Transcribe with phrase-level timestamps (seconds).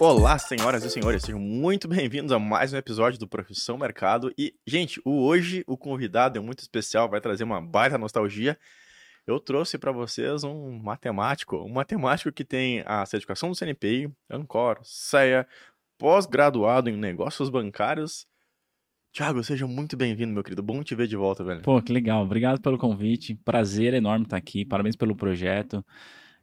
[0.00, 4.32] Olá, senhoras e senhores, sejam muito bem-vindos a mais um episódio do Profissão Mercado.
[4.38, 8.56] E, gente, o hoje o convidado é muito especial, vai trazer uma baita nostalgia.
[9.26, 14.78] Eu trouxe para vocês um matemático, um matemático que tem a certificação do CNPI, Ancor,
[14.84, 15.44] CEA,
[15.98, 18.24] pós-graduado em negócios bancários.
[19.12, 20.62] Tiago, seja muito bem-vindo, meu querido.
[20.62, 21.62] Bom te ver de volta, velho.
[21.62, 22.22] Pô, que legal.
[22.22, 23.34] Obrigado pelo convite.
[23.34, 24.64] Prazer enorme estar aqui.
[24.64, 25.84] Parabéns pelo projeto.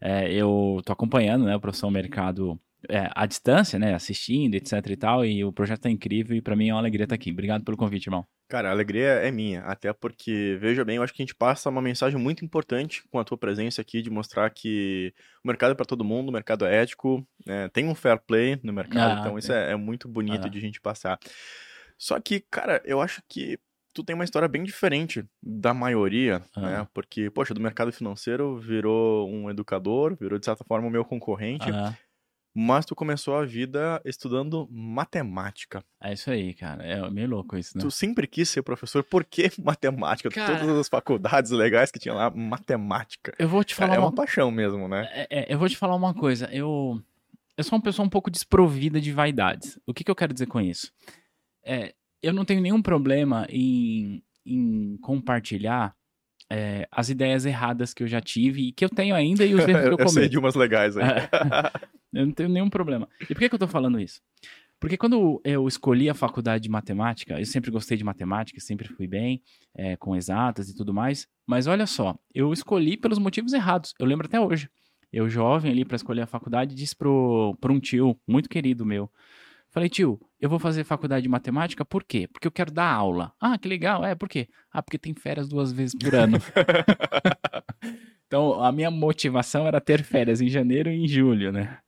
[0.01, 3.93] É, eu tô acompanhando né, o Profissão Mercado é, à distância, né?
[3.93, 5.25] Assistindo, etc e tal.
[5.25, 7.31] E o projeto tá incrível e para mim é uma alegria estar aqui.
[7.31, 8.25] Obrigado pelo convite, irmão.
[8.47, 11.67] Cara, a alegria é minha, até porque, veja bem, eu acho que a gente passa
[11.67, 15.11] uma mensagem muito importante com a tua presença aqui, de mostrar que
[15.43, 18.59] o mercado é para todo mundo, o mercado é ético, né, tem um fair play
[18.61, 20.49] no mercado, ah, então isso é, é, muito bonito ah.
[20.49, 21.17] de a gente passar.
[21.97, 23.57] Só que, cara, eu acho que
[23.91, 26.61] tu tem uma história bem diferente da maioria, ah.
[26.61, 26.87] né?
[26.93, 31.71] Porque, poxa, do mercado financeiro virou um educador, virou de certa forma o meu concorrente.
[31.71, 31.95] Ah
[32.57, 35.83] mas tu começou a vida estudando matemática.
[36.01, 36.81] É isso aí, cara.
[36.85, 37.83] É meio louco isso, né?
[37.83, 39.03] Tu sempre quis ser professor.
[39.03, 40.29] Por que matemática?
[40.29, 40.59] Cara...
[40.59, 43.35] Todas as faculdades legais que tinha lá, matemática.
[43.37, 43.95] Eu vou te falar.
[43.95, 45.05] É uma, uma paixão mesmo, né?
[45.11, 46.49] É, é, eu vou te falar uma coisa.
[46.49, 46.97] Eu,
[47.57, 49.77] eu sou uma pessoa um pouco desprovida de vaidades.
[49.85, 50.93] O que, que eu quero dizer com isso?
[51.61, 55.93] É, eu não tenho nenhum problema em, em compartilhar
[56.49, 59.59] é, as ideias erradas que eu já tive e que eu tenho ainda e os
[59.67, 60.01] erros que eu cometo.
[60.03, 61.03] eu sei de umas legais aí.
[62.15, 63.07] Eu não tenho nenhum problema.
[63.21, 64.21] E por que, que eu tô falando isso?
[64.79, 69.07] Porque quando eu escolhi a faculdade de matemática, eu sempre gostei de matemática, sempre fui
[69.07, 69.41] bem,
[69.75, 71.27] é, com exatas e tudo mais.
[71.45, 73.93] Mas olha só, eu escolhi pelos motivos errados.
[73.99, 74.69] Eu lembro até hoje.
[75.11, 79.09] Eu, jovem ali para escolher a faculdade, disse pro, pro um tio, muito querido meu.
[79.69, 82.27] Falei, tio, eu vou fazer faculdade de matemática por quê?
[82.31, 83.33] Porque eu quero dar aula.
[83.41, 84.05] Ah, que legal.
[84.05, 84.47] É, por quê?
[84.71, 86.37] Ah, porque tem férias duas vezes por ano.
[88.27, 91.79] então, a minha motivação era ter férias em janeiro e em julho, né?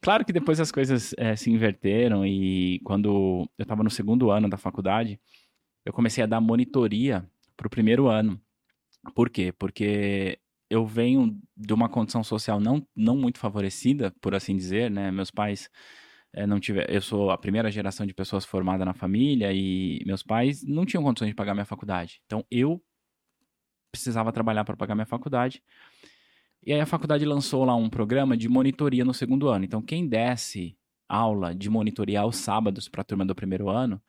[0.00, 4.48] Claro que depois as coisas é, se inverteram e quando eu estava no segundo ano
[4.48, 5.18] da faculdade,
[5.84, 8.40] eu comecei a dar monitoria para o primeiro ano.
[9.14, 9.52] Por quê?
[9.58, 10.38] Porque
[10.70, 15.10] eu venho de uma condição social não, não muito favorecida, por assim dizer, né?
[15.10, 15.68] Meus pais
[16.32, 16.92] é, não tiveram.
[16.92, 21.02] Eu sou a primeira geração de pessoas formadas na família e meus pais não tinham
[21.02, 22.20] condições de pagar minha faculdade.
[22.26, 22.80] Então eu
[23.90, 25.62] precisava trabalhar para pagar minha faculdade.
[26.64, 29.64] E aí a faculdade lançou lá um programa de monitoria no segundo ano.
[29.64, 30.76] Então quem desse
[31.08, 34.00] aula de monitoria aos sábados para a turma do primeiro ano,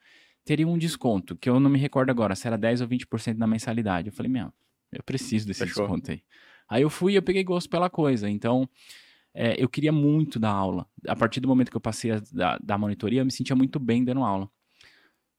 [0.43, 3.47] teria um desconto, que eu não me recordo agora, se era 10 ou 20% na
[3.47, 4.09] mensalidade.
[4.09, 4.51] Eu falei, meu,
[4.91, 5.83] eu preciso desse Fechou.
[5.83, 6.23] desconto aí.
[6.67, 8.29] Aí eu fui e eu peguei gosto pela coisa.
[8.29, 8.67] Então,
[9.33, 10.87] é, eu queria muito dar aula.
[11.07, 13.79] A partir do momento que eu passei a da, da monitoria, eu me sentia muito
[13.79, 14.49] bem dando aula.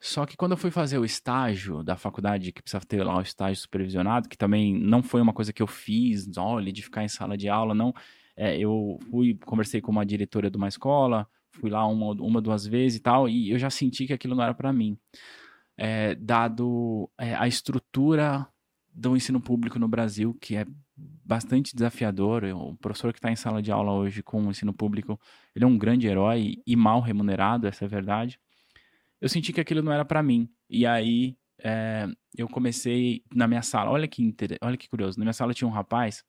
[0.00, 3.20] Só que quando eu fui fazer o estágio da faculdade, que precisava ter lá o
[3.20, 7.08] estágio supervisionado, que também não foi uma coisa que eu fiz, olha, de ficar em
[7.08, 7.92] sala de aula, não.
[8.34, 12.66] É, eu fui, conversei com uma diretora de uma escola, fui lá uma, uma duas
[12.66, 14.96] vezes e tal, e eu já senti que aquilo não era para mim.
[15.76, 18.48] É, dado é, a estrutura
[18.94, 22.44] do ensino público no Brasil, que é bastante desafiador.
[22.44, 25.20] O professor que está em sala de aula hoje com o ensino público,
[25.54, 28.40] ele é um grande herói e mal remunerado, essa é a verdade
[29.20, 30.48] eu senti que aquilo não era para mim.
[30.69, 33.91] E aí é, eu comecei na minha sala.
[33.91, 34.56] Olha que inter...
[34.62, 35.19] olha que curioso.
[35.19, 36.25] Na minha sala tinha um rapaz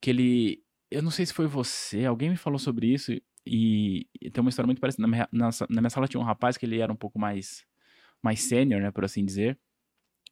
[0.00, 3.12] que ele, eu não sei se foi você, alguém me falou sobre isso
[3.46, 5.02] e, e tem uma história muito parecida.
[5.02, 7.64] Na minha, na, minha sala tinha um rapaz que ele era um pouco mais
[8.22, 9.58] mais sênior, né, por assim dizer,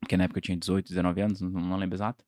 [0.00, 2.25] porque na época eu tinha 18, 19 anos, não, não lembro exato.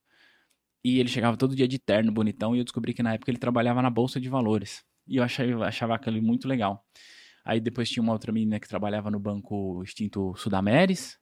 [0.84, 3.38] E ele chegava todo dia de terno, bonitão, e eu descobri que na época ele
[3.38, 4.84] trabalhava na bolsa de valores.
[5.08, 6.84] E eu achava, achava aquilo muito legal.
[7.44, 11.18] Aí depois tinha uma outra menina que trabalhava no banco extinto Sudameris.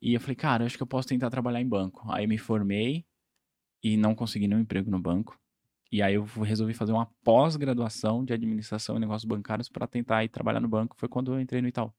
[0.00, 2.02] E eu falei, cara, acho que eu posso tentar trabalhar em banco.
[2.10, 3.06] Aí me formei
[3.82, 5.38] e não consegui nenhum emprego no banco.
[5.90, 10.28] E aí eu resolvi fazer uma pós-graduação de administração e negócios bancários para tentar ir
[10.28, 10.96] trabalhar no banco.
[10.98, 11.92] Foi quando eu entrei no Itaú.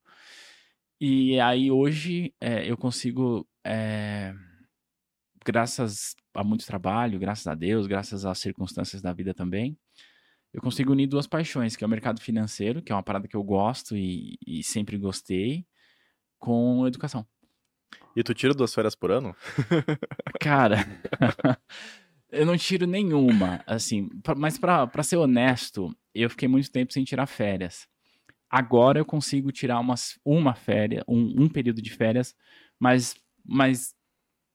[0.99, 4.33] E aí hoje é, eu consigo, é,
[5.45, 9.77] graças a muito trabalho, graças a Deus, graças às circunstâncias da vida também,
[10.53, 13.35] eu consigo unir duas paixões, que é o mercado financeiro, que é uma parada que
[13.35, 15.65] eu gosto e, e sempre gostei,
[16.37, 17.25] com educação.
[18.15, 19.35] E tu tira duas férias por ano?
[20.39, 20.77] Cara,
[22.31, 27.25] eu não tiro nenhuma, assim, mas para ser honesto, eu fiquei muito tempo sem tirar
[27.25, 27.87] férias.
[28.47, 32.35] Agora eu consigo tirar umas, uma férias, um, um período de férias,
[32.79, 33.92] mas, mas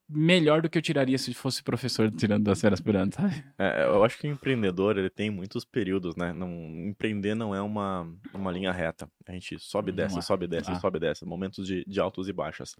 [0.08, 3.44] melhor do que eu tiraria se fosse professor tirando duas férias por ano, sabe?
[3.58, 6.32] É, eu acho que o empreendedor, ele tem muitos períodos, né?
[6.32, 6.50] Não,
[6.88, 9.10] empreender não é uma, uma linha reta.
[9.26, 10.22] A gente sobe e desce, é.
[10.22, 10.80] sobe e desce, ah.
[10.80, 11.26] sobe e desce.
[11.26, 12.74] Momentos de, de altos e baixas.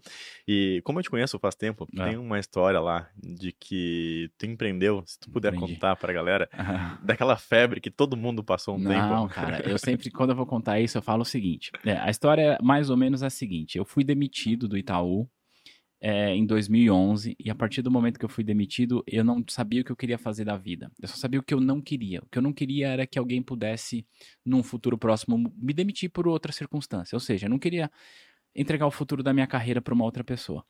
[0.47, 2.05] E como eu te conheço faz tempo, é.
[2.05, 5.73] tem uma história lá de que tu empreendeu, se tu puder Entendi.
[5.73, 6.49] contar pra galera,
[7.03, 9.07] daquela febre que todo mundo passou um não, tempo.
[9.07, 11.71] Não, cara, eu sempre, quando eu vou contar isso, eu falo o seguinte.
[11.85, 13.77] É, a história é mais ou menos a seguinte.
[13.77, 15.29] Eu fui demitido do Itaú
[16.01, 19.81] é, em 2011 e a partir do momento que eu fui demitido, eu não sabia
[19.81, 20.91] o que eu queria fazer da vida.
[21.01, 22.21] Eu só sabia o que eu não queria.
[22.21, 24.05] O que eu não queria era que alguém pudesse,
[24.45, 27.15] num futuro próximo, me demitir por outra circunstância.
[27.15, 27.91] Ou seja, eu não queria
[28.55, 30.65] entregar o futuro da minha carreira para uma outra pessoa.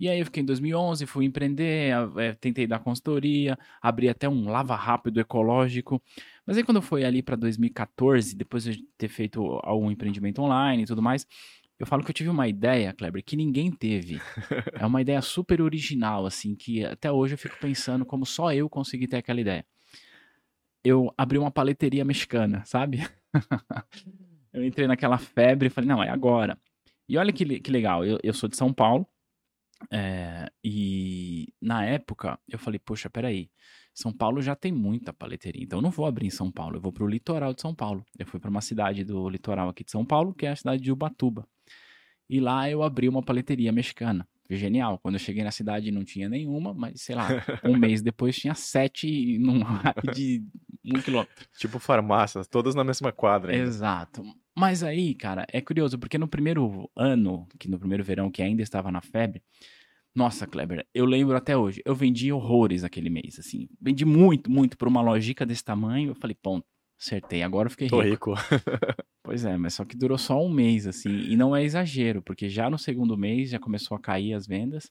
[0.00, 4.50] E aí eu fiquei em 2011, fui empreender, é, tentei dar consultoria, abri até um
[4.50, 6.02] lava rápido ecológico.
[6.44, 10.86] Mas aí quando foi ali para 2014, depois de ter feito algum empreendimento online e
[10.86, 11.24] tudo mais,
[11.82, 14.20] eu falo que eu tive uma ideia, Kleber, que ninguém teve.
[14.78, 18.70] é uma ideia super original, assim, que até hoje eu fico pensando como só eu
[18.70, 19.66] consegui ter aquela ideia.
[20.84, 23.04] Eu abri uma paleteria mexicana, sabe?
[24.52, 26.56] eu entrei naquela febre e falei, não, é agora.
[27.08, 29.04] E olha que, que legal, eu, eu sou de São Paulo,
[29.90, 33.50] é, e na época eu falei, poxa, peraí,
[33.92, 36.80] São Paulo já tem muita paleteria, então eu não vou abrir em São Paulo, eu
[36.80, 38.04] vou para o litoral de São Paulo.
[38.16, 40.80] Eu fui para uma cidade do litoral aqui de São Paulo, que é a cidade
[40.80, 41.44] de Ubatuba.
[42.32, 44.26] E lá eu abri uma paleteria mexicana.
[44.48, 44.98] Genial.
[45.02, 47.28] Quando eu cheguei na cidade não tinha nenhuma, mas sei lá,
[47.62, 50.42] um mês depois tinha sete num raio de
[50.82, 51.46] um quilômetro.
[51.58, 53.52] Tipo farmácias, todas na mesma quadra.
[53.52, 53.64] Ainda.
[53.64, 54.22] Exato.
[54.56, 58.62] Mas aí, cara, é curioso, porque no primeiro ano, que no primeiro verão, que ainda
[58.62, 59.42] estava na febre,
[60.14, 63.68] nossa, Kleber, eu lembro até hoje, eu vendi horrores aquele mês, assim.
[63.78, 66.12] Vendi muito, muito por uma lógica desse tamanho.
[66.12, 66.66] Eu falei, ponto,
[67.02, 68.34] acertei, agora eu fiquei Tô rico.
[68.34, 68.40] rico.
[69.24, 72.48] Pois é, mas só que durou só um mês, assim, e não é exagero, porque
[72.48, 74.90] já no segundo mês já começou a cair as vendas,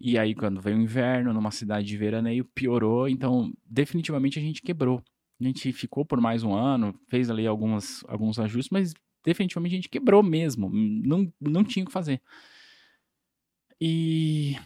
[0.00, 4.62] e aí quando veio o inverno, numa cidade de veraneio, piorou, então definitivamente a gente
[4.62, 5.02] quebrou.
[5.38, 9.76] A gente ficou por mais um ano, fez ali algumas, alguns ajustes, mas definitivamente a
[9.76, 12.22] gente quebrou mesmo, não, não tinha o que fazer.
[13.78, 14.56] E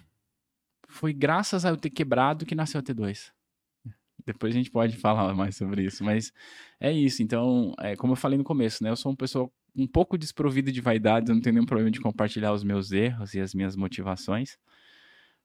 [0.87, 3.33] foi graças a eu ter quebrado que nasceu a T2.
[4.33, 6.33] Depois a gente pode falar mais sobre isso, mas
[6.79, 7.23] é isso.
[7.23, 8.91] Então, é, como eu falei no começo, né?
[8.91, 12.01] Eu sou uma pessoa um pouco desprovida de vaidade, eu não tenho nenhum problema de
[12.01, 14.59] compartilhar os meus erros e as minhas motivações.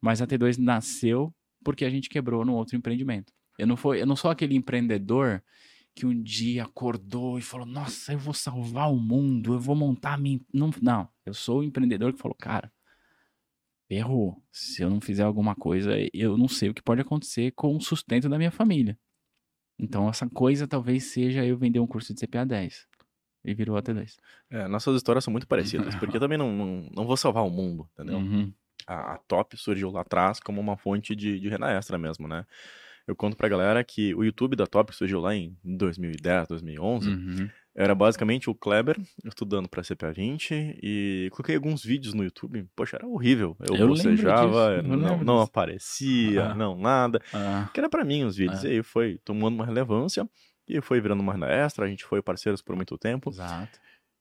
[0.01, 1.33] Mas a T2 nasceu
[1.63, 3.31] porque a gente quebrou no outro empreendimento.
[3.57, 5.41] Eu não, foi, eu não sou aquele empreendedor
[5.95, 10.15] que um dia acordou e falou: Nossa, eu vou salvar o mundo, eu vou montar
[10.15, 10.41] a minha.
[10.53, 12.71] Não, não, eu sou o empreendedor que falou: Cara,
[13.87, 14.41] ferrou.
[14.51, 17.81] Se eu não fizer alguma coisa, eu não sei o que pode acontecer com o
[17.81, 18.97] sustento da minha família.
[19.79, 22.87] Então, essa coisa talvez seja eu vender um curso de CPA 10.
[23.45, 24.17] E virou até 10.
[24.49, 27.49] É, nossas histórias são muito parecidas, porque eu também não, não, não vou salvar o
[27.49, 28.17] mundo, entendeu?
[28.17, 28.53] Uhum.
[28.87, 32.45] A, a, Top surgiu lá atrás como uma fonte de, de renda extra mesmo, né?
[33.05, 37.09] Eu conto pra galera que o YouTube da Top surgiu lá em 2010, 2011.
[37.09, 37.49] Uhum.
[37.75, 42.67] Era basicamente o Kleber estudando para CPA 20 e coloquei alguns vídeos no YouTube.
[42.75, 43.57] Poxa, era horrível.
[43.67, 46.55] Eu, eu bocejava, não, não aparecia, ah.
[46.55, 47.19] não nada.
[47.33, 47.67] Ah.
[47.73, 48.63] Que era para mim os vídeos.
[48.63, 48.67] Ah.
[48.67, 50.29] E aí foi tomando uma relevância
[50.67, 51.85] e foi virando uma renda extra.
[51.85, 53.31] A gente foi parceiros por muito tempo.
[53.31, 53.79] Exato.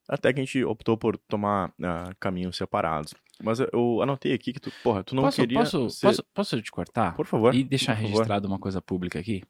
[0.08, 3.14] Até que a gente optou por tomar uh, caminhos separados.
[3.42, 5.58] Mas eu anotei aqui que tu, porra, tu não posso, queria.
[5.58, 6.06] Posso, ser...
[6.06, 7.14] posso, posso te cortar?
[7.14, 7.54] Por favor.
[7.54, 9.42] E deixar registrado uma coisa pública aqui?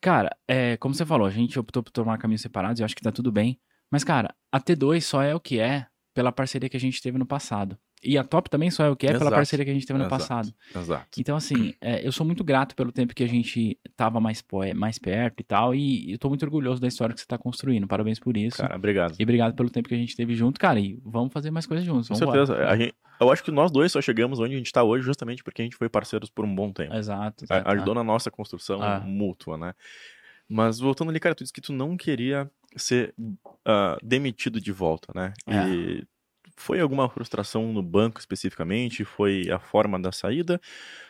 [0.00, 2.96] Cara, é, como você falou, a gente optou por tomar caminhos separados e eu acho
[2.96, 3.60] que tá tudo bem.
[3.90, 7.18] Mas, cara, a T2 só é o que é pela parceria que a gente teve
[7.18, 7.78] no passado.
[8.02, 9.24] E a Top também só é o que é Exato.
[9.24, 10.18] pela parceria que a gente teve no Exato.
[10.18, 10.54] passado.
[10.74, 11.20] Exato.
[11.20, 14.42] Então, assim, é, eu sou muito grato pelo tempo que a gente tava mais,
[14.74, 15.74] mais perto e tal.
[15.74, 17.86] E eu tô muito orgulhoso da história que você tá construindo.
[17.86, 18.56] Parabéns por isso.
[18.56, 19.16] Cara, obrigado.
[19.18, 20.80] E obrigado pelo tempo que a gente teve junto, cara.
[20.80, 22.08] E vamos fazer mais coisas juntos.
[22.08, 22.56] Com certeza.
[22.76, 25.60] Gente, eu acho que nós dois só chegamos onde a gente tá hoje justamente porque
[25.60, 26.94] a gente foi parceiros por um bom tempo.
[26.94, 27.44] Exato.
[27.44, 27.68] exato.
[27.68, 29.00] Ajudou na nossa construção ah.
[29.00, 29.74] mútua, né?
[30.48, 35.12] Mas voltando ali, cara, tu disse que tu não queria ser uh, demitido de volta,
[35.14, 35.32] né?
[35.46, 35.68] É.
[35.68, 36.04] E
[36.60, 39.04] foi alguma frustração no banco especificamente?
[39.04, 40.60] Foi a forma da saída?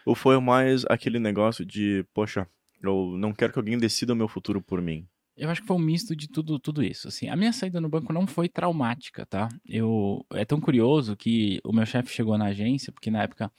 [0.06, 2.46] Ou foi mais aquele negócio de, poxa,
[2.82, 5.06] eu não quero que alguém decida o meu futuro por mim?
[5.36, 7.08] Eu acho que foi um misto de tudo, tudo isso.
[7.08, 9.48] Assim, a minha saída no banco não foi traumática, tá?
[9.66, 13.50] Eu é tão curioso que o meu chefe chegou na agência, porque na época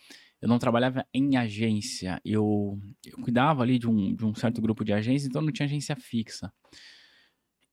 [0.41, 4.83] eu não trabalhava em agência, eu, eu cuidava ali de um, de um certo grupo
[4.83, 6.51] de agências, então não tinha agência fixa.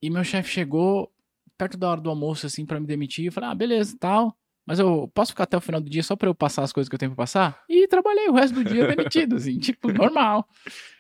[0.02, 1.10] E meu chefe chegou
[1.58, 4.34] perto da hora do almoço, assim, para me demitir, eu falei, ah, beleza, tal,
[4.64, 6.88] mas eu posso ficar até o final do dia só para eu passar as coisas
[6.88, 7.64] que eu tenho pra passar?
[7.68, 10.46] E trabalhei o resto do dia demitido, assim, tipo, normal.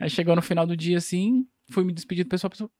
[0.00, 2.70] Aí chegou no final do dia, assim, fui me despedir do pessoal, pessoal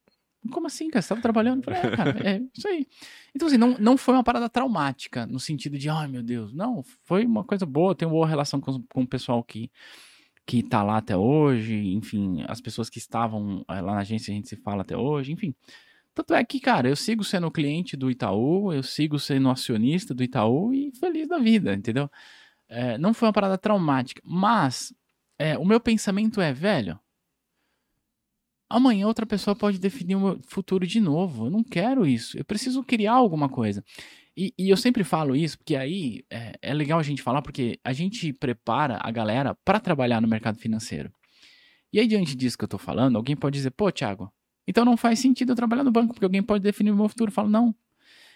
[0.51, 1.01] Como assim, cara?
[1.03, 1.59] Você tava trabalhando?
[1.59, 2.87] Eu falei, é, cara, é isso aí.
[3.35, 6.51] Então, assim, não, não foi uma parada traumática, no sentido de, ai meu Deus.
[6.53, 9.71] Não, foi uma coisa boa, tenho boa relação com, com o pessoal que,
[10.43, 14.35] que tá lá até hoje, enfim, as pessoas que estavam eh, lá na agência, a
[14.35, 15.53] gente se fala até hoje, enfim.
[16.13, 20.23] Tanto é que, cara, eu sigo sendo cliente do Itaú, eu sigo sendo acionista do
[20.23, 22.09] Itaú e feliz da vida, entendeu?
[22.67, 24.93] É, não foi uma parada traumática, mas
[25.37, 26.99] é, o meu pensamento é, velho,
[28.69, 31.47] amanhã outra pessoa pode definir o meu futuro de novo.
[31.47, 32.37] Eu não quero isso.
[32.37, 33.83] Eu preciso criar alguma coisa.
[34.37, 37.79] E, e eu sempre falo isso, porque aí é, é, legal a gente falar, porque
[37.83, 41.11] a gente prepara a galera para trabalhar no mercado financeiro.
[41.91, 44.31] E aí, diante disso que eu tô falando, alguém pode dizer, pô, Thiago,
[44.69, 47.31] então não faz sentido eu trabalhar no banco, porque alguém pode definir o meu futuro.
[47.31, 47.73] Eu falo, não.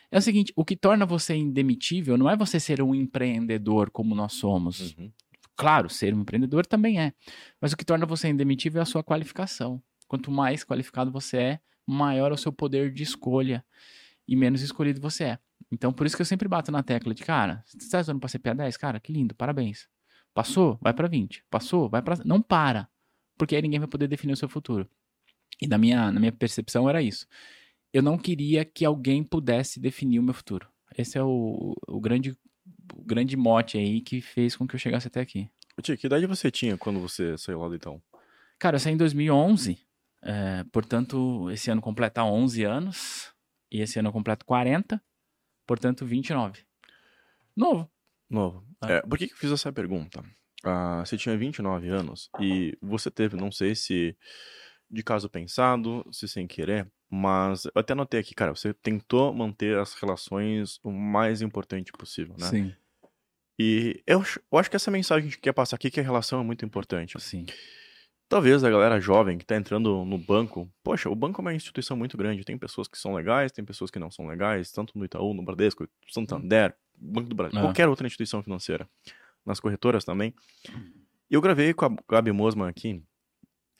[0.10, 4.16] É o seguinte, o que torna você indemitível não é você ser um empreendedor como
[4.16, 4.96] nós somos.
[4.98, 5.12] Uhum.
[5.56, 7.14] Claro, ser um empreendedor também é.
[7.62, 9.80] Mas o que torna você indemitível é a sua qualificação.
[10.08, 13.64] Quanto mais qualificado você é, maior é o seu poder de escolha
[14.28, 15.40] e menos escolhido você é.
[15.72, 18.30] Então, por isso que eu sempre bato na tecla de, cara, você está estudando para
[18.30, 18.76] CPA 10?
[18.78, 19.88] Cara, que lindo, parabéns.
[20.34, 20.80] Passou?
[20.82, 21.46] Vai para 20.
[21.48, 21.88] Passou?
[21.88, 22.18] Vai para...
[22.26, 22.90] Não para.
[23.38, 24.90] Porque aí ninguém vai poder definir o seu futuro.
[25.62, 27.28] E na minha, na minha percepção era isso.
[27.94, 30.68] Eu não queria que alguém pudesse definir o meu futuro.
[30.98, 32.36] Esse é o, o grande
[32.96, 35.50] o grande mote aí que fez com que eu chegasse até aqui.
[35.82, 38.02] Tia, que idade você tinha quando você saiu lá do Itaú?
[38.60, 39.78] Cara, eu saí em 2011.
[40.22, 43.34] É, portanto, esse ano completa 11 anos.
[43.72, 45.02] E esse ano eu completo 40.
[45.66, 46.64] Portanto, 29.
[47.56, 47.90] Novo.
[48.30, 48.66] Novo.
[48.84, 48.98] É.
[48.98, 50.24] É, por que, que eu fiz essa pergunta?
[50.64, 54.16] Ah, você tinha 29 anos e você teve, não sei se
[54.90, 59.78] de caso pensado, se sem querer, mas eu até notei aqui, cara, você tentou manter
[59.78, 62.48] as relações o mais importante possível, né?
[62.48, 62.76] Sim.
[63.58, 66.04] E eu, eu acho que essa mensagem que a gente quer passar aqui, que a
[66.04, 67.20] relação é muito importante.
[67.22, 67.46] Sim.
[68.28, 71.96] Talvez a galera jovem que tá entrando no banco, poxa, o banco é uma instituição
[71.96, 75.06] muito grande, tem pessoas que são legais, tem pessoas que não são legais, tanto no
[75.06, 77.62] Itaú, no Bradesco, Santander, Banco do Brasil, é.
[77.62, 78.90] qualquer outra instituição financeira,
[79.46, 80.34] nas corretoras também.
[81.30, 83.04] Eu gravei com a Gabi Mosman aqui,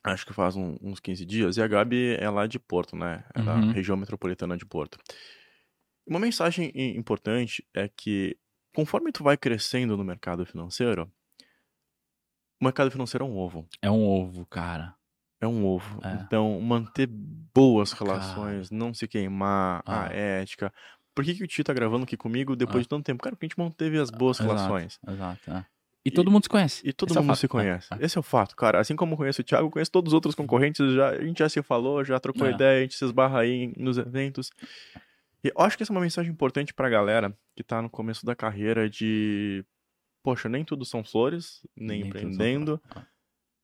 [0.04, 3.24] acho que faz um, uns 15 dias, e a Gabi é lá de Porto, né?
[3.34, 3.72] É da uhum.
[3.72, 4.98] região metropolitana de Porto.
[6.06, 8.38] Uma mensagem importante é que
[8.76, 11.10] conforme tu vai crescendo no mercado financeiro,
[12.60, 13.68] o mercado financeiro é um ovo.
[13.82, 14.96] É um ovo, cara.
[15.40, 16.00] É um ovo.
[16.04, 16.14] É.
[16.14, 18.80] Então, manter boas relações, cara.
[18.80, 20.08] não se queimar, ah.
[20.08, 20.74] a ética.
[21.14, 22.82] Por que, que o Tio tá gravando aqui comigo depois ah.
[22.82, 23.22] de tanto tempo?
[23.24, 25.00] Cara, porque a gente manteve as boas exato, relações.
[25.08, 25.52] Exato.
[25.52, 25.66] É.
[26.06, 26.82] E todo mundo se conhece.
[26.86, 27.88] E todo Esse mundo é se conhece.
[27.94, 28.06] É.
[28.06, 28.80] Esse é o fato, cara.
[28.80, 30.94] Assim como eu conheço o Thiago, eu conheço todos os outros concorrentes.
[30.94, 32.52] Já, a gente já se falou, já trocou é.
[32.52, 34.52] ideia, a gente se esbarra aí nos eventos.
[35.44, 38.26] E eu acho que essa é uma mensagem importante pra galera que tá no começo
[38.26, 39.66] da carreira de
[40.24, 43.06] poxa, nem tudo são flores, nem, nem empreendendo, ah.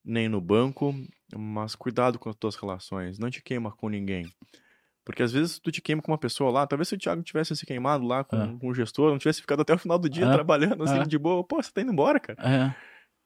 [0.03, 0.93] nem no banco,
[1.34, 4.29] mas cuidado com as tuas relações, não te queima com ninguém.
[5.06, 7.56] Porque às vezes tu te queima com uma pessoa lá, talvez se o Thiago tivesse
[7.56, 8.58] se queimado lá com, é.
[8.60, 10.32] com o gestor, não tivesse ficado até o final do dia é.
[10.32, 11.06] trabalhando assim é.
[11.06, 12.38] de boa, pô, você tá indo embora, cara.
[12.48, 12.75] É.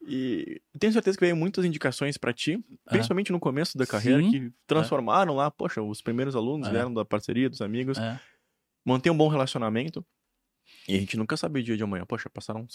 [0.05, 4.31] E tenho certeza que veio muitas indicações para ti, principalmente no começo da carreira, Sim.
[4.31, 7.97] que transformaram lá, poxa, os primeiros alunos vieram da parceria dos amigos.
[8.85, 10.05] Manter um bom relacionamento.
[10.87, 12.05] E a gente nunca sabe o dia de amanhã.
[12.05, 12.67] Poxa, passaram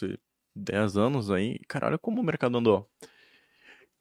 [0.57, 2.89] 10 anos aí, cara, olha como o mercado andou.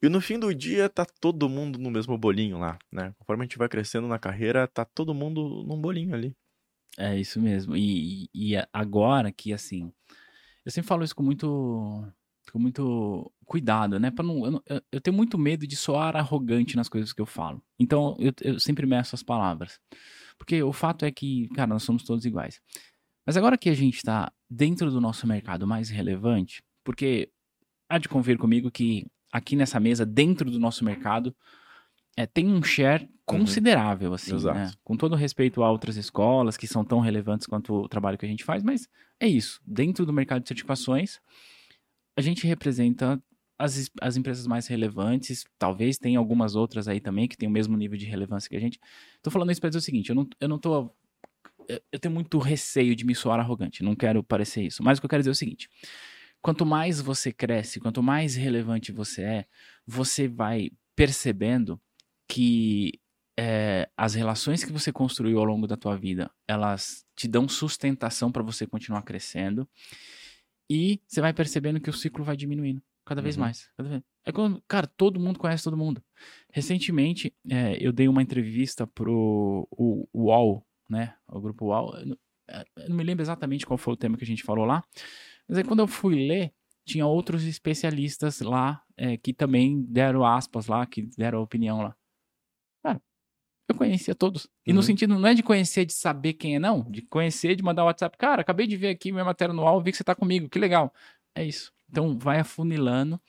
[0.00, 3.12] E no fim do dia tá todo mundo no mesmo bolinho lá, né?
[3.18, 6.36] Conforme a gente vai crescendo na carreira, tá todo mundo num bolinho ali.
[6.96, 7.76] É isso mesmo.
[7.76, 9.92] E, e agora que assim,
[10.64, 12.06] eu sempre falo isso com muito
[12.52, 14.10] com muito cuidado, né?
[14.10, 17.62] Pra não, eu, eu, tenho muito medo de soar arrogante nas coisas que eu falo.
[17.78, 19.80] Então eu, eu sempre meço as palavras.
[20.38, 22.60] Porque o fato é que, cara, nós somos todos iguais.
[23.26, 27.30] Mas agora que a gente está dentro do nosso mercado mais relevante, porque
[27.88, 31.34] há de convir comigo que aqui nessa mesa, dentro do nosso mercado,
[32.16, 33.08] é, tem um share uhum.
[33.24, 34.14] considerável, uhum.
[34.14, 34.70] assim, né?
[34.82, 38.28] Com todo respeito a outras escolas que são tão relevantes quanto o trabalho que a
[38.28, 38.88] gente faz, mas
[39.20, 39.60] é isso.
[39.64, 41.20] Dentro do mercado de certificações,
[42.16, 43.22] a gente representa
[43.58, 47.76] as, as empresas mais relevantes, talvez tenha algumas outras aí também que tem o mesmo
[47.76, 48.80] nível de relevância que a gente.
[49.22, 50.92] Tô falando isso para dizer o seguinte, eu não, eu não tô
[51.92, 54.82] eu tenho muito receio de me soar arrogante, não quero parecer isso.
[54.82, 55.68] Mas o que eu quero dizer é o seguinte:
[56.42, 59.46] quanto mais você cresce, quanto mais relevante você é,
[59.86, 61.80] você vai percebendo
[62.28, 63.00] que
[63.38, 68.32] é, as relações que você construiu ao longo da tua vida, elas te dão sustentação
[68.32, 69.68] para você continuar crescendo.
[70.70, 73.42] E você vai percebendo que o ciclo vai diminuindo cada vez uhum.
[73.42, 73.70] mais.
[73.76, 74.02] Cada vez.
[74.26, 76.02] É quando, cara, todo mundo conhece todo mundo.
[76.52, 81.14] Recentemente, é, eu dei uma entrevista pro o, o UOL, né?
[81.26, 81.94] O grupo UAU.
[82.50, 84.82] É, eu não me lembro exatamente qual foi o tema que a gente falou lá,
[85.48, 86.52] mas aí quando eu fui ler,
[86.84, 91.94] tinha outros especialistas lá é, que também deram aspas lá, que deram opinião lá.
[92.82, 93.00] Cara,
[93.68, 94.48] eu conhecia todos.
[94.66, 94.76] E Uhum.
[94.76, 96.82] no sentido, não é de conhecer, de saber quem é, não.
[96.90, 98.16] De conhecer, de mandar o WhatsApp.
[98.16, 100.58] Cara, acabei de ver aqui minha matéria no UOL, vi que você tá comigo, que
[100.58, 100.92] legal.
[101.34, 101.72] É isso.
[101.90, 103.20] Então, vai afunilando.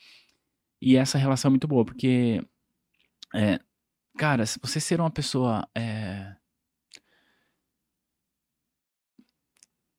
[0.82, 2.42] E essa relação é muito boa, porque,
[3.36, 3.60] é,
[4.18, 6.36] cara, se você ser uma pessoa é,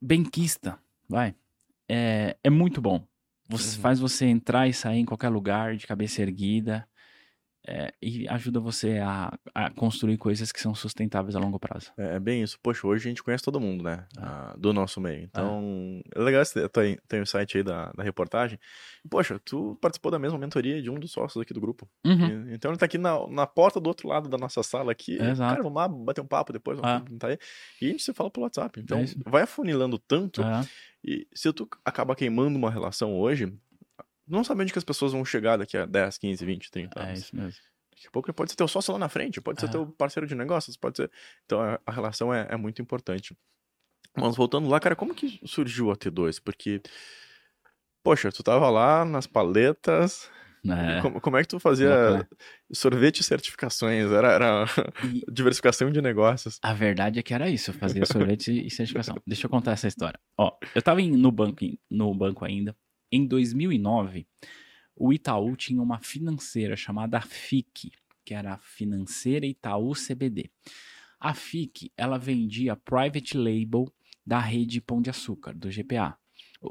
[0.00, 1.34] benquista, vai,
[1.90, 3.04] é, é muito bom.
[3.48, 3.82] Você, Uhum.
[3.82, 6.88] Faz você entrar e sair em qualquer lugar de cabeça erguida
[7.66, 11.92] é, e ajuda você a, a construir coisas que são sustentáveis a longo prazo.
[11.98, 12.58] É, é bem isso.
[12.62, 14.06] Poxa, hoje a gente conhece todo mundo, né?
[14.16, 14.50] Ah.
[14.52, 15.22] Ah, do nosso meio.
[15.24, 16.68] Então, é legal esse
[17.08, 18.58] tem, o site aí da, da reportagem.
[19.10, 21.88] Poxa, tu participou da mesma mentoria de um dos sócios aqui do grupo.
[22.06, 22.48] Uhum.
[22.48, 25.14] E- Então ele tá aqui na, na porta do outro lado da nossa sala aqui.
[25.20, 25.50] Exato.
[25.50, 26.78] Cara, vamos lá bater um papo depois.
[26.82, 27.02] Ah.
[27.18, 27.38] Tá aí.
[27.82, 28.80] E a gente se fala pelo WhatsApp.
[28.80, 30.42] Então, É vai afunilando tanto.
[30.42, 30.66] É.
[31.04, 33.52] E se tu acaba queimando uma relação hoje,
[34.30, 37.18] não sabendo que as pessoas vão chegar daqui a 10, 15, 20, 30 É anos.
[37.20, 37.60] isso mesmo.
[37.92, 39.70] Daqui a pouco pode ser teu sócio lá na frente, pode ser É.
[39.70, 41.10] teu parceiro de negócios, pode ser.
[41.44, 43.36] Então a, a relação é, é muito importante.
[44.16, 46.40] Mas voltando lá, cara, como que surgiu a T2?
[46.42, 46.80] Porque,
[48.02, 50.30] poxa, tu tava lá nas paletas.
[50.66, 51.00] É.
[51.00, 52.28] Como, como é que tu fazia
[52.72, 54.10] sorvete e certificações?
[54.10, 54.64] Era, era
[55.04, 56.58] E diversificação de negócios.
[56.62, 59.16] a verdade é que era isso, eu fazia sorvete e certificação.
[59.26, 60.18] Deixa eu contar essa história.
[60.36, 62.76] Ó, eu tava em- no banco, no banco ainda.
[63.12, 64.26] Em 2009,
[64.96, 67.90] o Itaú tinha uma financeira chamada FIC,
[68.24, 70.50] que era a Financeira Itaú CBD.
[71.18, 73.92] A FIC, ela vendia private label
[74.24, 76.16] da rede Pão de Açúcar, do GPA.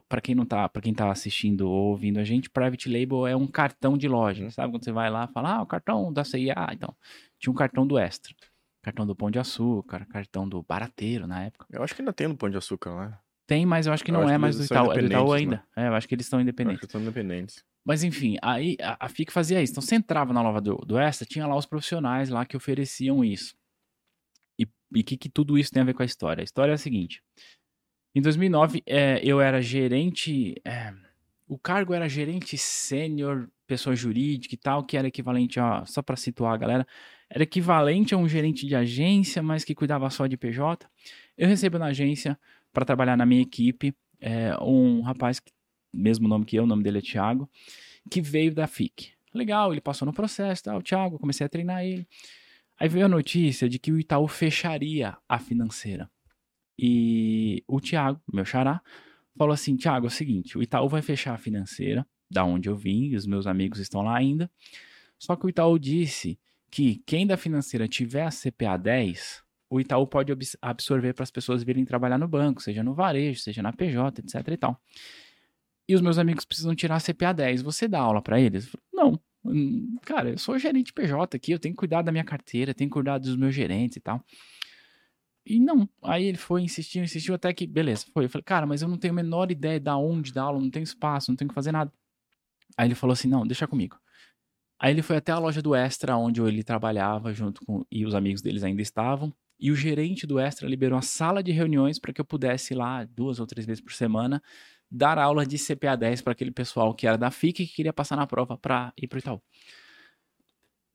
[0.08, 3.36] Para quem não tá, para quem tá assistindo ou ouvindo a gente, private label é
[3.36, 4.52] um cartão de loja, Uhum.
[4.52, 6.96] sabe quando você vai lá e fala: "Ah, o cartão da CIA", então,
[7.40, 8.34] tinha um cartão do Extra.
[8.82, 11.66] Cartão do Pão de Açúcar, cartão do Barateiro na época.
[11.70, 13.20] Eu acho que ainda tem no Pão de Açúcar, né?
[13.50, 14.92] Tem, mas eu acho que Eu não acho é que mais do Itaú.
[14.92, 15.64] É do Itaú ainda.
[15.76, 16.76] É, eu acho que eles estão Eu independentes.
[16.76, 17.64] acho que estão independentes.
[17.84, 19.74] Mas enfim, aí a, a FIC fazia isso.
[19.74, 23.26] Então você entrava na loja do, do Extra, tinha lá os profissionais lá que ofereciam
[23.26, 23.56] isso.
[24.60, 26.42] E o que, que tudo isso tem a ver com a história?
[26.42, 27.24] A história é a seguinte.
[28.14, 30.62] Em 2009, é, eu era gerente...
[30.64, 30.94] é,
[31.48, 35.84] o cargo era gerente sênior, pessoa jurídica e tal, que era equivalente a...
[35.88, 36.88] Só para situar a galera.
[37.28, 40.88] Era equivalente a um gerente de agência, mas que cuidava só de PJ.
[41.36, 42.38] Eu recebo na agência
[42.74, 45.52] para trabalhar na minha equipe é, um rapaz, que-
[45.94, 47.50] mesmo nome que eu, o nome dele é Thiago,
[48.10, 49.12] que veio da FIC.
[49.34, 52.08] Legal, ele passou no processo, tal, Thiago, comecei a treinar ele.
[52.80, 56.10] Aí veio a notícia de que o Itaú fecharia a financeira.
[56.78, 58.82] E o Thiago, meu xará,
[59.38, 62.76] falou assim: Thiago, é o seguinte, o Itaú vai fechar a financeira, da onde eu
[62.76, 64.50] vim, e os meus amigos estão lá ainda.
[65.18, 66.40] Só que o Itaú disse
[66.72, 71.32] que quem da financeira tiver a CPA 10, o Itaú pode abs- absorver para as
[71.32, 74.82] pessoas virem trabalhar no banco, seja no varejo, seja na PJ, etc e tal.
[75.88, 77.62] E os meus amigos precisam tirar a CPA 10.
[77.62, 78.68] Você dá aula para eles?
[78.68, 79.20] Falei, Não.
[79.46, 82.90] Hum, Cara, eu sou gerente PJ aqui, eu tenho que cuidar da minha carteira, tenho
[82.90, 84.24] que cuidar dos meus gerentes e tal.
[85.46, 85.90] E não.
[86.04, 88.26] Aí ele foi, insistiu, insistiu, até que, beleza, foi.
[88.26, 90.70] Eu falei, cara, mas eu não tenho a menor ideia da onde dar aula, não
[90.70, 91.92] tenho espaço, não tenho que fazer nada.
[92.78, 93.98] Aí ele falou assim: não, deixa comigo.
[94.80, 97.84] Aí ele foi até a loja do Extra, onde ele trabalhava junto com.
[97.92, 99.34] E os amigos deles ainda estavam.
[99.60, 102.78] E o gerente do Extra liberou a sala de reuniões para que eu pudesse ir
[102.78, 104.42] lá duas ou três vezes por semana
[104.90, 107.94] dar aula de CPA 10 para aquele pessoal que era da FIC e que queria
[107.94, 109.42] passar na prova para ir pro Itaú.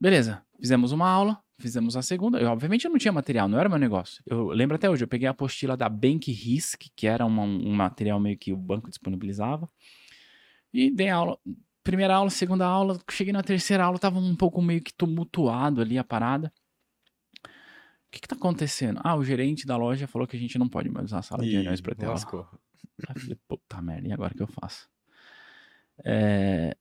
[0.01, 2.39] Beleza, fizemos uma aula, fizemos a segunda.
[2.41, 4.23] Eu, obviamente, eu não tinha material, não era meu negócio.
[4.27, 7.73] Eu lembro até hoje, eu peguei a apostila da Bank Risk, que era uma- um
[7.73, 9.69] material meio que o banco disponibilizava,
[10.73, 11.39] e dei aula.
[11.83, 15.99] Primeira aula, segunda aula, cheguei na terceira aula, tava um pouco meio que tumultuado ali
[15.99, 16.53] a parada.
[18.15, 19.01] O que que tá acontecendo?
[19.03, 21.43] Ah, o gerente da loja falou que a gente não pode mais usar a sala
[21.43, 22.49] de reuniões pra ter lascou.
[23.09, 24.89] Aí falei, puta merda, e agora que eu faço?
[26.05, 26.77] É,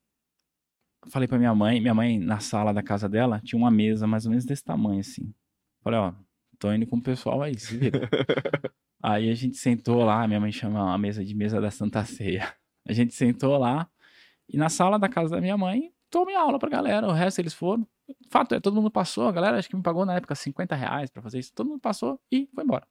[1.09, 4.25] Falei pra minha mãe, minha mãe na sala da casa dela tinha uma mesa mais
[4.25, 5.33] ou menos desse tamanho assim.
[5.81, 6.13] Falei, ó,
[6.57, 8.09] tô indo com o pessoal aí, se vira.
[9.01, 12.53] aí a gente sentou lá, minha mãe chama a mesa de mesa da Santa Ceia.
[12.87, 13.89] A gente sentou lá
[14.47, 17.53] e na sala da casa da minha mãe tomei aula pra galera, o resto eles
[17.53, 17.87] foram.
[18.29, 21.09] Fato é, todo mundo passou, a galera acho que me pagou na época 50 reais
[21.09, 22.85] pra fazer isso, todo mundo passou e foi embora.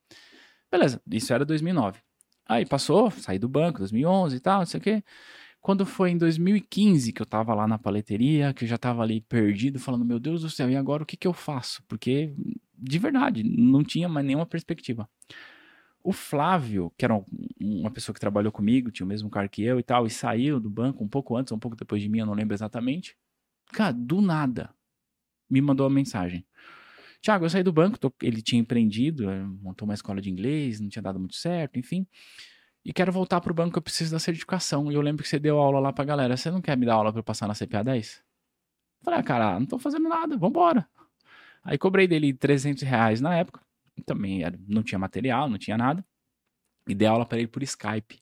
[0.71, 2.01] Beleza, isso era 2009.
[2.49, 5.05] Aí passou, saí do banco, 2011 e tal, não sei o quê.
[5.61, 9.21] Quando foi em 2015 que eu tava lá na paleteria, que eu já tava ali
[9.21, 11.85] perdido, falando, meu Deus do céu, e agora o que que eu faço?
[11.87, 12.35] Porque,
[12.77, 15.09] de verdade, não tinha mais nenhuma perspectiva.
[16.03, 17.25] O Flávio, que era um-
[17.61, 20.59] uma pessoa que trabalhou comigo, tinha o mesmo cargo que eu e tal, e saiu
[20.59, 23.17] do banco um pouco antes, um pouco depois de mim, eu não lembro exatamente.
[23.73, 24.71] Cara, do nada,
[25.53, 26.45] me mandou uma mensagem.
[27.21, 30.81] Tiago, eu saí do banco, tô- ele tinha empreendido, eh, montou uma escola de inglês,
[30.81, 32.07] não tinha dado muito certo, enfim.
[32.85, 34.91] E quero voltar pro banco, eu preciso da certificação.
[34.91, 36.37] E eu lembro que você deu aula lá pra galera.
[36.37, 38.23] Você não quer me dar aula pra eu passar na CPA 10?
[39.05, 40.89] Falei, ah, cara, não tô fazendo nada, vambora.
[41.65, 43.61] Aí cobrei dele 300 reais na época.
[44.07, 46.05] Também era, não tinha material, não tinha nada.
[46.89, 48.21] E dei aula para ele por Skype.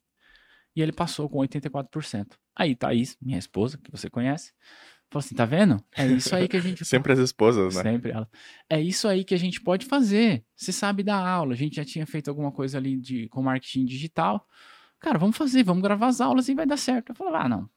[0.77, 2.39] E ele passou com 84%.
[2.57, 4.53] Aí Thaís, minha esposa, que você conhece,
[5.11, 5.83] falou assim: tá vendo?
[5.97, 6.85] É isso aí que a gente.
[6.87, 7.83] Sempre as esposas, né?
[7.83, 8.29] Sempre ela.
[8.69, 10.45] É isso aí que a gente pode fazer.
[10.57, 11.53] Você sabe dar aula.
[11.53, 14.47] A gente já tinha feito alguma coisa ali de, com marketing digital.
[15.01, 17.11] Cara, vamos fazer, vamos gravar as aulas e vai dar certo.
[17.11, 17.69] Eu falei, ah, não.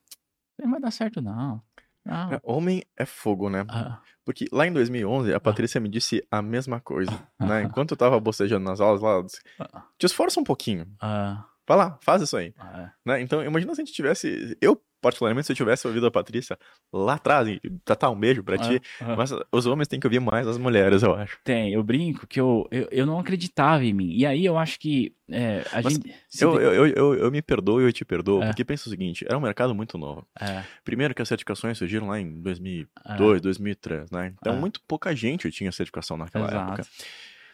[0.62, 1.62] Não vai dar certo, não.
[2.06, 2.34] não.
[2.34, 3.66] É, Homem é fogo, né?
[3.70, 7.64] Ah, Porque lá em 2011, a Patrícia me disse a mesma coisa, né?
[7.64, 10.86] Enquanto eu tava bocejando nas aulas, lá, ela disse, ah, te esforça um pouquinho.
[11.02, 12.54] ah, Vai lá, faz isso aí.
[12.60, 12.92] ah.
[13.06, 13.22] Né?
[13.22, 14.58] Então, imagina se a gente tivesse...
[14.60, 16.58] Eu, particularmente, se eu tivesse ouvido a Patrícia
[16.92, 18.82] lá atrás, e Tatá, um beijo pra ti.
[19.00, 19.16] Ah, ah.
[19.16, 21.38] Mas os homens têm que ouvir mais as mulheres, eu acho.
[21.44, 24.12] Tem, eu brinco que eu, eu, eu não acreditava em mim.
[24.16, 26.14] E aí eu acho que é, a Mas gente.
[26.42, 28.48] Eu, de- eu, eu, eu, me perdoo e eu te perdoo, É.
[28.48, 30.26] porque pensa o seguinte, era um mercado muito novo.
[30.40, 34.34] é, Primeiro que as certificações surgiram lá em 2002, é, 2003, né?
[34.40, 34.58] Então, É.
[34.58, 36.72] muito pouca gente tinha certificação naquela exato.
[36.82, 36.88] época.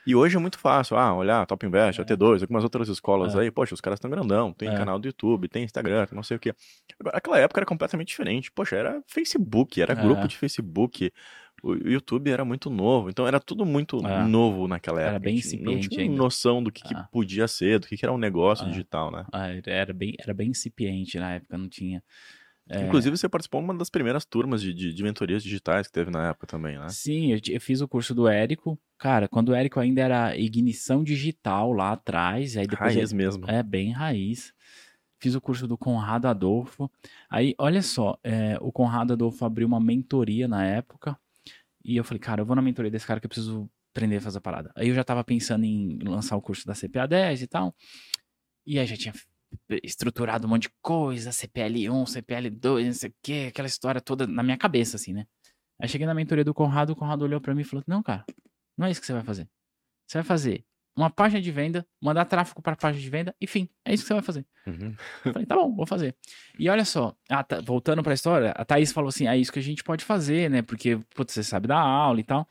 [0.09, 2.03] E hoje é muito fácil, ah, olhar Top Invest, É.
[2.03, 3.41] a T2, algumas outras escolas É.
[3.41, 4.75] aí, poxa, os caras estão grandão, tem É.
[4.75, 6.53] canal do YouTube, tem Instagram, não sei o quê.
[6.99, 9.95] Agora, aquela época era completamente diferente, poxa, era Facebook, era É.
[9.95, 11.11] grupo de Facebook,
[11.61, 14.23] o YouTube era muito novo, então era tudo muito É.
[14.23, 15.25] novo naquela Era época.
[15.25, 16.17] bem a gente não incipiente tinha ainda.
[16.17, 17.03] noção do que, que É.
[17.11, 19.25] podia ser, do que, que era um negócio digital, né?
[19.67, 22.01] Era, bem, era bem incipiente na época, não tinha.
[22.67, 25.93] É, Inclusive, você participou de uma das primeiras turmas de, de, de mentorias digitais que
[25.93, 26.87] teve na época também, né?
[26.89, 28.79] Sim, eu, eu fiz o curso do Érico.
[28.99, 33.49] Cara, quando o Érico ainda era ignição digital lá atrás, aí depois Raiz mesmo.
[33.49, 34.53] É bem raiz.
[35.21, 36.91] Fiz o curso do Conrado Adolfo.
[37.29, 41.17] Aí, olha só, é, o Conrado Adolfo abriu uma mentoria na época.
[41.83, 44.21] E eu falei, cara, eu vou na mentoria desse cara que eu preciso aprender a
[44.21, 44.71] fazer a parada.
[44.75, 47.73] Aí eu já tava pensando em lançar o curso da CPA 10 e tal.
[48.65, 49.13] E aí já tinha
[49.81, 54.43] estruturado um monte de coisa, CPL1, CPL2, não sei o quê, aquela história toda na
[54.43, 55.25] minha cabeça, assim, né?
[55.81, 58.25] Aí cheguei na mentoria do Conrado, o Conrado olhou pra mim e falou: Não, cara,
[58.79, 59.47] não é isso que você vai fazer.
[60.07, 60.63] Você vai fazer
[60.95, 64.13] uma página de venda, mandar tráfego para página de venda, enfim, é isso que você
[64.15, 64.45] vai fazer.
[64.67, 64.93] Uhum.
[65.31, 66.13] Falei, tá bom, vou fazer.
[66.57, 69.59] E olha só, ah, tá- voltando pra história, a Thaís falou assim: é isso que
[69.59, 70.61] a gente pode fazer, né?
[70.61, 72.47] Porque, putz, você sabe dar aula e tal.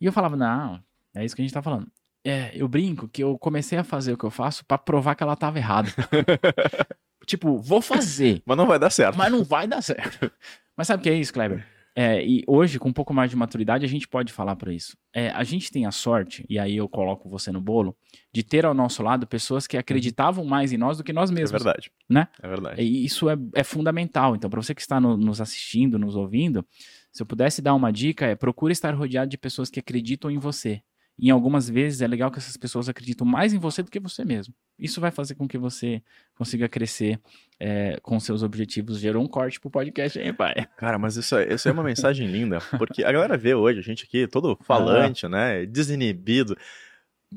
[0.00, 0.82] E eu falava, não,
[1.14, 1.86] é isso que a gente tá falando.
[2.24, 5.22] É, eu brinco que eu comecei a fazer o que eu faço pra provar que
[5.22, 5.88] ela tava errada.
[7.24, 9.16] tipo, vou fazer, Mas não vai dar certo.
[9.16, 10.30] mas não vai dar certo.
[10.76, 11.66] Mas sabe o que é isso, Kleber?
[11.98, 14.98] É, e hoje, com um pouco mais de maturidade, a gente pode falar para isso.
[15.14, 17.96] É, a gente tem a sorte, e aí eu coloco você no bolo,
[18.30, 21.34] de ter ao nosso lado pessoas que acreditavam mais em nós do que nós É
[21.34, 21.50] mesmos.
[21.62, 21.90] verdade.
[22.06, 22.28] né?
[22.42, 22.82] É verdade.
[22.82, 24.36] E isso é, é fundamental.
[24.36, 26.66] Então, para você que está no- nos assistindo, nos ouvindo,
[27.10, 30.36] se eu pudesse dar uma dica, é procure estar rodeado de pessoas que acreditam em
[30.38, 30.82] você.
[31.18, 34.22] E algumas vezes é legal que essas pessoas acreditam mais em você do que você
[34.24, 34.52] mesmo.
[34.78, 36.02] Isso vai fazer com que você
[36.34, 37.18] consiga crescer
[37.58, 38.98] é, com seus objetivos.
[39.00, 40.54] Gerou um corte pro podcast, hein, pai?
[40.76, 43.82] Cara, mas isso, é- isso é uma mensagem linda, porque a galera vê hoje a
[43.82, 45.64] gente aqui todo falante, né?
[45.64, 46.54] Desinibido.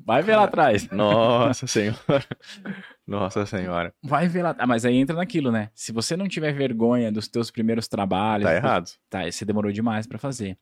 [0.05, 0.87] Vai ver lá atrás.
[0.91, 2.25] Nossa senhora.
[3.07, 3.93] Nossa senhora.
[4.03, 4.55] Vai ver lá.
[4.59, 5.69] Ah, mas aí entra naquilo, né?
[5.73, 8.89] Se você não tiver vergonha dos teus primeiros trabalhos, Tá errado.
[9.09, 10.57] tá, você demorou demais pra fazer.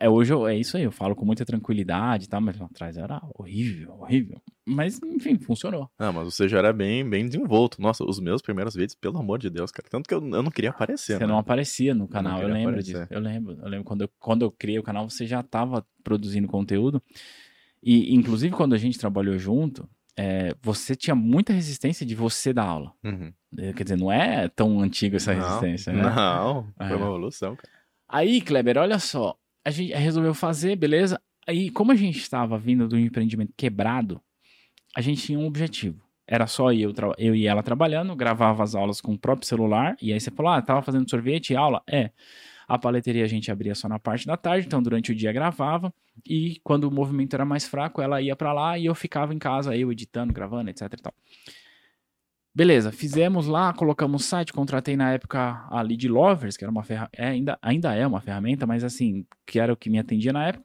[0.00, 2.66] É, hoje eu- é isso aí, eu falo com muita tranquilidade e tal, mas lá
[2.66, 4.42] atrás era horrível, horrível.
[4.66, 5.88] Mas, enfim, funcionou.
[5.98, 7.80] Não, mas você já era bem, bem desenvolto.
[7.80, 9.88] Nossa, os meus primeiros vídeos, pelo amor de Deus, cara.
[9.88, 11.26] Tanto que eu, eu não queria aparecer, Você né?
[11.26, 12.92] não aparecia no canal, eu, queria lembro aparecer.
[13.00, 13.06] disso.
[13.08, 16.48] Eu lembro, eu lembro quando eu, quando eu criei o canal, você já estava produzindo
[16.48, 17.00] conteúdo.
[17.82, 22.64] E, inclusive, quando a gente trabalhou junto, é, você tinha muita resistência de você dar
[22.64, 22.92] aula.
[23.04, 23.32] Uhum.
[23.56, 26.02] É, Quer dizer, não é tão antiga essa Não, resistência, né?
[26.02, 26.96] Não, foi É.
[26.96, 27.68] uma evolução, cara.
[28.08, 29.38] Aí, Kleber, olha só.
[29.68, 31.20] A gente resolveu fazer, beleza?
[31.46, 34.18] Aí, como a gente estava vindo do empreendimento quebrado,
[34.96, 36.02] a gente tinha um objetivo.
[36.26, 39.94] Era só eu, eu e ela trabalhando, gravava as aulas com o próprio celular.
[40.00, 41.82] E aí você falou, ah, tava fazendo sorvete e aula?
[41.86, 42.10] É.
[42.66, 45.92] A paleteria a gente abria só na parte da tarde, então durante o dia gravava.
[46.26, 49.38] E quando o movimento era mais fraco, ela ia pra lá e eu ficava em
[49.38, 51.14] casa, eu editando, gravando, etc e tal.
[52.58, 56.82] Beleza, fizemos lá, colocamos o site, contratei na época a Lead Lovers, que era uma
[56.82, 60.48] ferramenta, ainda, ainda é uma ferramenta, mas assim, que era o que me atendia na
[60.48, 60.64] época.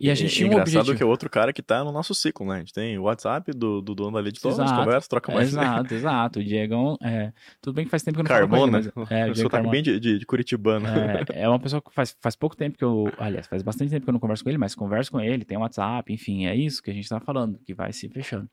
[0.00, 0.96] E a gente tinha um engraçado objetivo.
[0.96, 2.56] que é outro cara que tá no nosso ciclo, né?
[2.56, 4.80] A gente tem o WhatsApp do, do dono da Lead Todos, Exato.
[4.80, 5.48] conversa, troca mais.
[5.50, 6.40] Exato, exato.
[6.40, 8.92] O Diegão, é, tudo bem que faz tempo que eu não falo com ele, Carmona.
[8.96, 9.70] mas, é, o Diego Carmona.
[9.70, 10.88] bem de, de, de Curitibano.
[10.88, 13.08] É, é uma pessoa que faz, faz pouco tempo que eu.
[13.16, 15.56] Aliás, faz bastante tempo que eu não converso com ele, mas converso com ele, tem
[15.56, 18.50] WhatsApp, enfim, é isso que a gente tá falando, que vai se fechando.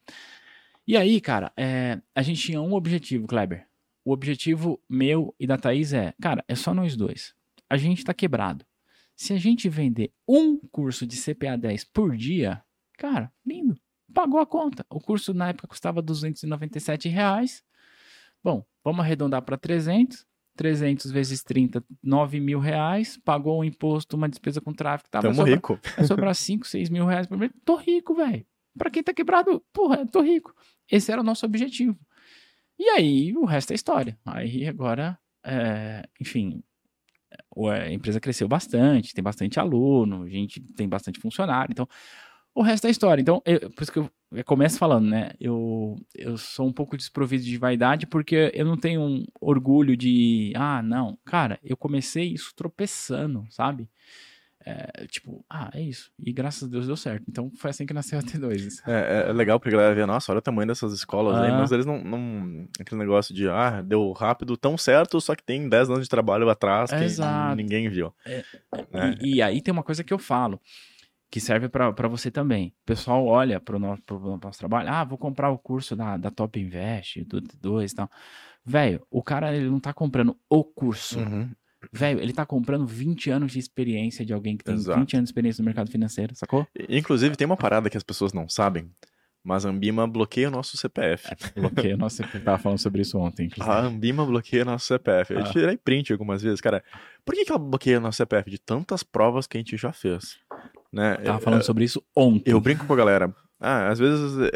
[0.85, 3.67] E aí, cara, é, a gente tinha um objetivo, Kleber.
[4.03, 7.33] O objetivo meu e da Thaís é, cara, é só nós dois.
[7.69, 8.65] A gente tá quebrado.
[9.15, 12.61] Se a gente vender um curso de CPA 10 por dia,
[12.97, 13.77] cara, lindo.
[14.13, 14.85] Pagou a conta.
[14.89, 17.63] O curso na época custava 297 reais.
[18.43, 20.25] Bom, vamos arredondar para 300.
[20.55, 25.33] 300 vezes 30, 9 mil reais, pagou um imposto, uma despesa com tráfego, tá, Tamo
[25.33, 25.79] sobrar, rico.
[25.97, 27.51] vai sobrar 5, 6 mil reais por mês.
[27.65, 28.45] Tô rico, velho.
[28.77, 30.53] Pra quem tá quebrado, porra, tô rico.
[30.91, 31.97] Esse era o nosso objetivo.
[32.79, 34.17] E aí, o resto é história.
[34.25, 36.63] Aí agora, é, enfim,
[37.55, 41.87] o- a empresa cresceu bastante, tem bastante aluno, gente tem bastante funcionário, então
[42.55, 43.21] o resto é história.
[43.21, 45.31] Então, eu- por isso que eu, eu começo falando, né?
[45.39, 50.53] Eu, eu sou um pouco desprovido de vaidade porque eu não tenho um orgulho de,
[50.55, 53.89] ah, não, cara, eu comecei isso tropeçando, sabe?
[54.65, 56.09] É, tipo, ah, é isso.
[56.17, 57.23] E graças a Deus deu certo.
[57.27, 58.81] Então foi assim que nasceu a T2.
[58.87, 61.57] É, é legal porque a galera vê, nossa, olha o tamanho dessas escolas aí, Ah.
[61.57, 62.67] mas eles não, não.
[62.79, 66.49] Aquele negócio de, ah, deu rápido, tão certo, só que tem 10 anos de trabalho
[66.49, 67.55] atrás que Exato.
[67.55, 68.13] ninguém viu.
[68.25, 68.43] É.
[68.91, 69.17] né?
[69.21, 70.59] E, e aí tem uma coisa que eu falo,
[71.29, 72.67] que serve pra pra você também.
[72.83, 76.29] O pessoal olha pro nosso, pro nosso trabalho, ah, vou comprar o curso da, da
[76.31, 78.09] Top Invest, do T2 e tal.
[78.65, 81.19] Velho, o cara ele não tá comprando o curso.
[81.19, 81.49] Uhum.
[81.91, 84.99] Velho, ele tá comprando 20 anos de experiência de alguém que tem Exato.
[84.99, 86.67] 20 anos de experiência no mercado financeiro, sacou?
[86.89, 88.89] Inclusive, tem uma parada que as pessoas não sabem,
[89.43, 91.29] mas a Ambima bloqueia o nosso CPF.
[91.55, 91.97] Bloqueio.
[91.97, 93.47] Nossa, eu tava falando sobre isso ontem.
[93.47, 93.75] inclusive.
[93.75, 95.33] A Ambima bloqueia nosso CPF.
[95.33, 95.51] Eu Ah.
[95.51, 96.83] tirei print algumas vezes, cara.
[97.25, 98.49] Por que, que ela bloqueia nosso CPF?
[98.49, 100.37] De tantas provas que a gente já fez.
[100.91, 101.15] Né?
[101.17, 102.51] Tava É- falando sobre isso ontem.
[102.51, 103.35] Eu brinco com a galera.
[103.59, 104.51] Ah, às vezes é,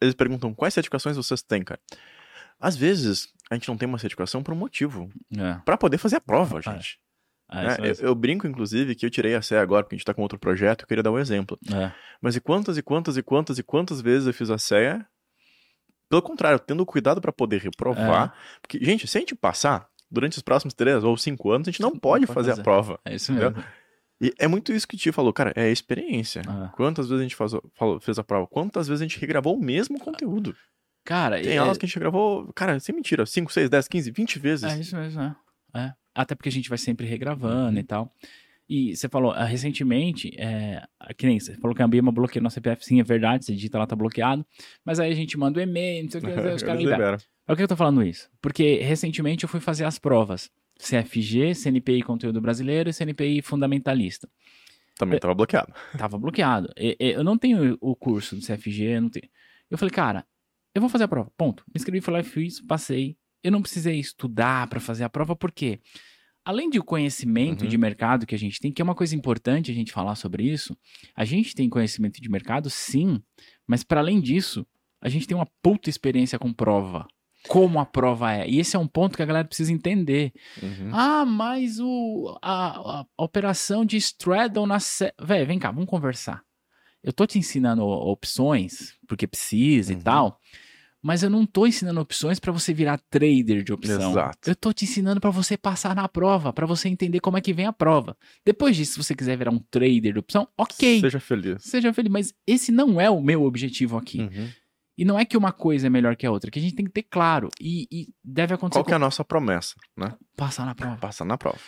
[0.00, 1.78] eles perguntam quais certificações vocês têm, cara.
[2.60, 5.10] Às vezes a gente não tem uma certificação por um motivo.
[5.36, 6.98] É, Pra poder fazer a prova, Ah, gente.
[7.52, 10.06] é, isso eu, eu brinco, inclusive, que eu tirei a CE agora, porque a gente
[10.06, 11.58] tá com outro projeto, eu queria dar um exemplo.
[11.72, 11.92] É.
[12.20, 15.04] Mas e quantas e quantas e quantas e quantas vezes eu fiz a CE?
[16.08, 18.34] Pelo contrário, tendo cuidado pra poder reprovar.
[18.36, 18.58] É.
[18.60, 21.80] Porque, gente, se a gente passar durante os próximos três ou cinco anos, a gente
[21.80, 22.60] não pode fazer, fazer.
[22.60, 23.00] a prova.
[23.04, 23.50] É isso Entendeu?
[23.52, 23.64] mesmo.
[24.20, 26.40] E é muito isso que o Tio falou, cara, é experiência.
[26.40, 26.68] É.
[26.76, 28.46] Quantas vezes a gente faz, falou- fez a prova?
[28.46, 30.54] Quantas vezes a gente regravou o mesmo conteúdo?
[31.04, 34.10] Cara, Tem é, aulas que a gente gravou, cara, sem mentira, 5, 6, 10, 15,
[34.10, 34.64] 20 vezes.
[34.64, 35.36] É isso mesmo, é.
[35.74, 35.92] É.
[36.14, 37.78] Até porque a gente vai sempre regravando Uhum.
[37.78, 38.12] e tal.
[38.66, 40.82] E você falou, ah, recentemente, é,
[41.18, 43.78] que nem você falou que a Ambima bloqueou nosso CPF, sim, é verdade, você digita
[43.78, 44.46] lá, tá bloqueado.
[44.82, 47.18] Mas aí a gente manda o e-mail, não sei o que, os caras liberam.
[47.46, 48.30] Por que eu tô falando isso?
[48.40, 50.50] Porque recentemente eu fui fazer as provas.
[50.78, 54.28] CFG, CNPI Conteúdo Brasileiro e CNPI Fundamentalista.
[54.96, 55.72] Também tava bloqueado.
[55.98, 56.72] Tava bloqueado.
[56.98, 59.28] Eu não tenho o curso do CFG, eu não tenho.
[59.70, 60.24] Eu falei, cara,
[60.74, 61.30] eu vou fazer a prova.
[61.36, 61.64] Ponto.
[61.68, 63.16] Me inscrevi, fui lá e fiz, passei.
[63.42, 65.80] Eu não precisei estudar pra fazer a prova, porque
[66.44, 67.68] além de conhecimento Uhum.
[67.68, 70.44] de mercado que a gente tem, que é uma coisa importante a gente falar sobre
[70.44, 70.76] isso,
[71.14, 73.22] a gente tem conhecimento de mercado, sim,
[73.66, 74.66] mas para além disso,
[75.00, 77.06] a gente tem uma puta experiência com prova.
[77.46, 78.48] Como a prova é.
[78.48, 80.32] E esse é um ponto que a galera precisa entender.
[80.62, 80.88] Uhum.
[80.94, 84.80] Ah, mas o, a, a operação de straddle na...
[84.80, 86.42] sé- Véi, vem cá, vamos conversar.
[87.02, 90.02] Eu tô te ensinando opções, porque precisa e Uhum.
[90.02, 90.40] tal,
[91.04, 94.10] mas eu não tô ensinando opções pra você virar trader de opção.
[94.12, 94.38] Exato.
[94.48, 97.52] Eu tô te ensinando pra você passar na prova, pra você entender como é que
[97.52, 98.16] vem a prova.
[98.44, 101.00] Depois disso, se você quiser virar um trader de opção, ok.
[101.00, 101.62] Seja feliz.
[101.62, 104.20] Seja feliz, mas esse não é o meu objetivo aqui.
[104.22, 104.48] Uhum.
[104.96, 106.86] E não é que uma coisa é melhor que a outra, que a gente tem
[106.86, 107.48] que ter claro.
[107.60, 110.10] E, e deve acontecer Qual que é a nossa promessa, né?
[110.10, 111.58] com- passar na prova Passar na prova.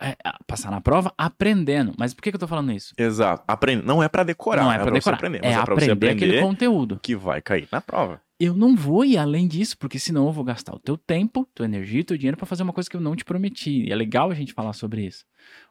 [0.00, 1.92] é, passar na prova aprendendo.
[1.98, 2.94] Mas por que, que eu tô falando isso?
[2.96, 3.42] Exato.
[3.48, 3.84] Aprende.
[3.84, 5.16] Não é pra decorar, não é é você decorar.
[5.16, 5.38] aprender.
[5.38, 7.00] é Mas é você aprender aquele aprender conteúdo.
[7.02, 8.20] que vai cair na prova.
[8.38, 11.64] Eu não vou ir além disso, porque senão eu vou gastar o teu tempo, tua
[11.64, 13.84] energia, teu dinheiro pra fazer uma coisa que eu não te prometi.
[13.86, 15.24] E é legal a gente falar sobre isso.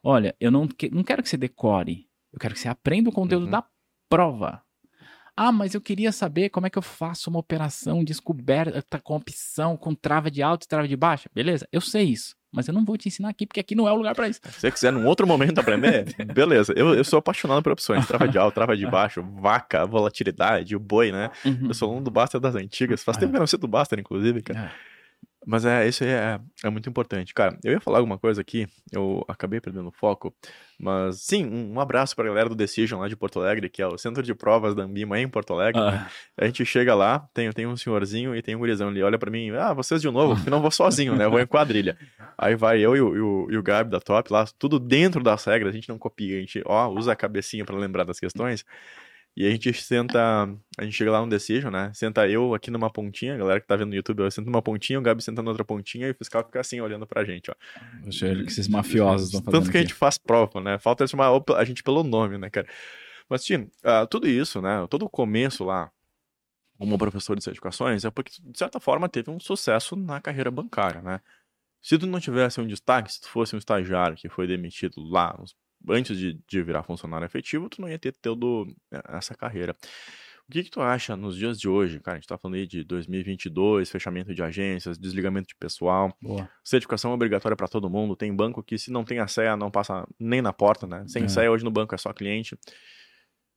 [0.04, 2.08] Olha, eu não, que- não quero que você decore.
[2.34, 3.52] Eu quero que você aprenda o conteúdo Uhum.
[3.52, 3.64] da
[4.10, 4.64] prova.
[5.38, 9.76] Ah, mas eu queria saber como é que eu faço uma operação descoberta com opção,
[9.78, 11.30] com trava de alta e trava de baixa.
[11.34, 12.36] Beleza, eu sei isso.
[12.56, 14.40] Mas eu não vou te ensinar aqui, porque aqui não é o lugar pra isso.
[14.44, 16.74] Se você quiser num outro momento aprender, beleza.
[16.76, 18.08] Eu, eu sou apaixonado por opções.
[18.08, 21.30] Trava de alto, trava de baixo, vaca, volatilidade, o boi, né?
[21.44, 21.68] Uhum.
[21.68, 23.04] Eu sou aluno do Baster das antigas.
[23.04, 24.72] Faz tempo que eu não sei do Baster, inclusive, cara.
[24.92, 24.95] É.
[25.46, 27.34] Mas é, isso aí é, é muito importante.
[27.34, 30.34] Cara, eu ia falar alguma coisa aqui, eu acabei perdendo o foco.
[30.80, 33.88] Mas sim, um, um abraço pra galera do Decision lá de Porto Alegre, que é
[33.88, 35.80] o centro de provas da Ambima em Porto Alegre.
[35.82, 39.20] Ah, A gente chega lá, tem, tem um senhorzinho e tem um gurizão ali, olha
[39.20, 41.26] pra mim, ah, vocês de novo, porque não vou sozinho, né?
[41.26, 41.98] Eu vou em quadrilha.
[42.38, 45.24] Aí vai eu e o, e o, e o Gabi da Top lá, tudo dentro
[45.24, 48.20] das regras, a gente não copia, a gente, ó, usa a cabecinha pra lembrar das
[48.20, 48.66] questões.
[49.38, 51.92] E a gente senta, a gente chega lá no Decision, né?
[51.94, 54.62] Senta eu aqui numa pontinha, a galera que tá vendo no YouTube, eu sento numa
[54.62, 57.52] pontinha, o Gabi senta na outra pontinha e o fiscal fica assim, olhando pra gente,
[57.52, 57.56] ó.
[58.06, 59.90] O que esses mafiosos estão fazendo Tanto que a aqui.
[59.90, 60.80] gente faz prova, né?
[60.80, 62.66] Falta chamar a gente pelo nome, né, cara?
[63.28, 64.88] Mas, Tim, ah, tudo isso, né?
[64.90, 65.92] Todo o começo lá,
[66.78, 71.02] como professor de certificações, é porque, de certa forma, teve um sucesso na carreira bancária,
[71.02, 71.20] né?
[71.82, 75.36] Se tu não tivesse um destaque, se tu fosse um estagiário que foi demitido lá,
[75.42, 75.56] uns-
[75.90, 78.68] antes de, de virar funcionário efetivo, tu não ia ter tido
[79.10, 79.76] essa carreira.
[80.48, 82.18] O que, que tu acha nos dias de hoje, cara?
[82.18, 86.48] A gente tá falando aí de 2022, fechamento de agências, desligamento de pessoal, Boa.
[86.64, 88.16] certificação obrigatória para todo mundo.
[88.16, 91.04] Tem banco que, se não tem a CEA, não passa nem na porta, né?
[91.08, 91.28] Sem É.
[91.28, 92.54] CEA, hoje no banco é só cliente.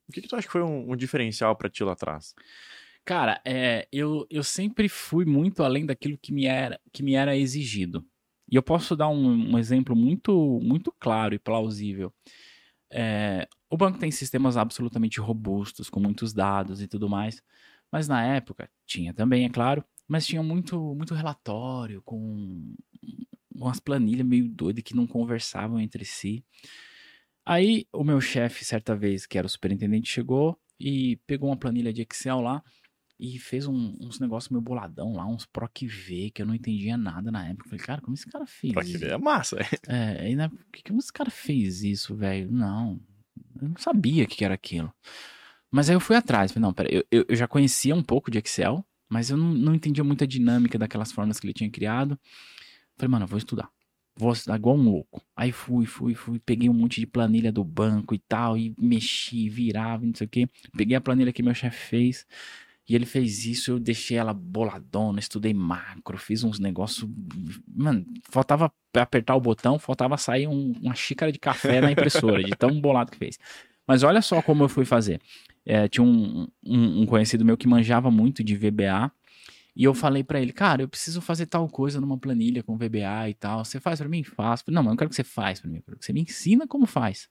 [0.08, 2.34] O que, que tu acha que foi um, um diferencial para ti lá atrás?
[3.04, 7.36] Cara, é, eu, eu sempre fui muito além daquilo que me era, que me era
[7.36, 8.02] exigido.
[8.50, 12.12] E eu posso dar um, um exemplo muito, muito claro e plausível.
[12.90, 17.42] É, o banco tem sistemas absolutamente robustos, com muitos dados e tudo mais.
[17.92, 22.74] Mas na época, tinha também, é claro, mas tinha muito, muito relatório, com
[23.54, 26.44] umas planilhas meio doidas que não conversavam entre si.
[27.44, 31.92] Aí o meu chefe, certa vez, que era o superintendente, chegou e pegou uma planilha
[31.92, 32.62] de Excel lá
[33.18, 36.96] e fez um- uns negócios meio boladão lá, uns PROC V, que eu não entendia
[36.96, 37.68] nada na época.
[37.68, 38.72] Falei, cara, como esse cara fez?
[38.74, 39.56] Que ver é massa.
[39.86, 42.50] É, aí, né, por que, que esse cara fez isso, velho?
[42.50, 43.00] Não,
[43.60, 44.92] eu não sabia o que que era aquilo.
[45.70, 48.30] Mas aí eu fui atrás, falei, não, pera, eu, eu, eu já conhecia um pouco
[48.30, 51.70] de Excel, mas eu não, não entendia muito a dinâmica daquelas formas que ele tinha
[51.70, 52.18] criado.
[52.96, 53.68] Falei, mano, eu vou estudar.
[54.16, 55.22] Vou estudar igual um louco.
[55.36, 59.48] Aí fui, fui, fui, peguei um monte de planilha do banco e tal, e mexi,
[59.48, 60.48] virava, não sei o quê.
[60.76, 62.26] Peguei a planilha que meu chefe fez,
[62.88, 67.08] e ele fez isso, eu deixei ela boladona, estudei macro, fiz uns negócios.
[67.74, 72.50] Mano, faltava apertar o botão, faltava sair um- uma xícara de café na impressora, de
[72.56, 73.38] tão bolado que fez.
[73.86, 75.20] Mas olha só como eu fui fazer.
[75.66, 79.10] É, tinha um, um- um conhecido meu que manjava muito de VBA.
[79.76, 83.28] E eu falei pra ele, cara, eu preciso fazer tal coisa numa planilha com VBA
[83.30, 83.64] e tal.
[83.64, 84.24] Você faz pra mim?
[84.24, 85.76] Falei, Não, mas eu não quero que você faz pra mim.
[85.76, 87.28] Eu quero que você me ensina como faz.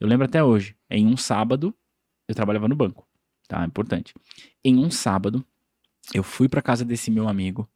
[0.00, 0.74] Eu lembro até hoje.
[0.90, 1.72] Em um sábado,
[2.28, 3.06] eu trabalhava no banco.
[3.48, 3.64] Tá?
[3.64, 4.12] Importante.
[4.64, 5.44] Em um sábado,
[6.14, 7.68] eu fui pra casa desse meu amigo,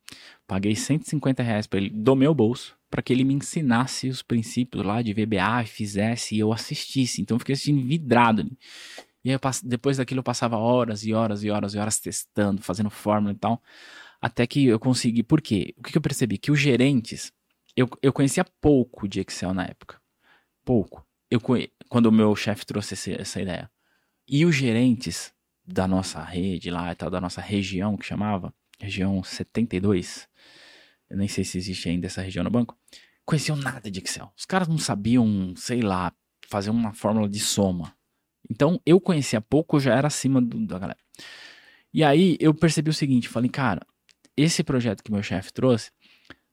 [0.47, 4.85] paguei 150 reais pra ele, do meu bolso, pra que ele me ensinasse os princípios
[4.85, 7.23] lá de VBA, fizesse e eu assistisse.
[7.23, 8.59] Então eu fiquei assistindo vidrado ali.
[9.25, 12.89] E aí depois daquilo eu passava horas e horas e horas e horas testando, fazendo
[12.91, 13.63] fórmula e tal,
[14.21, 15.23] até que eu consegui.
[15.23, 15.75] Por quê?
[15.77, 16.39] O que que eu percebi?
[16.39, 17.33] Que os gerentes,
[17.77, 20.01] eu, eu conhecia pouco de Excel na época.
[20.65, 21.07] Pouco.
[21.31, 23.71] Eu, conhe- quando o meu chefe trouxe essa ideia.
[24.27, 25.33] E os gerentes
[25.73, 30.29] da nossa rede lá e tal, da nossa região que chamava, região 72,
[31.09, 32.77] eu nem sei se existe ainda essa região no banco,
[33.25, 34.33] conheciam nada de Excel.
[34.37, 36.13] Os caras não sabiam, sei lá,
[36.49, 37.95] fazer uma fórmula de soma.
[38.51, 40.99] Então eu conhecia pouco, já era acima do- da galera.
[41.93, 43.87] E aí eu percebi o seguinte, falei, cara,
[44.37, 45.91] esse projeto que meu chefe trouxe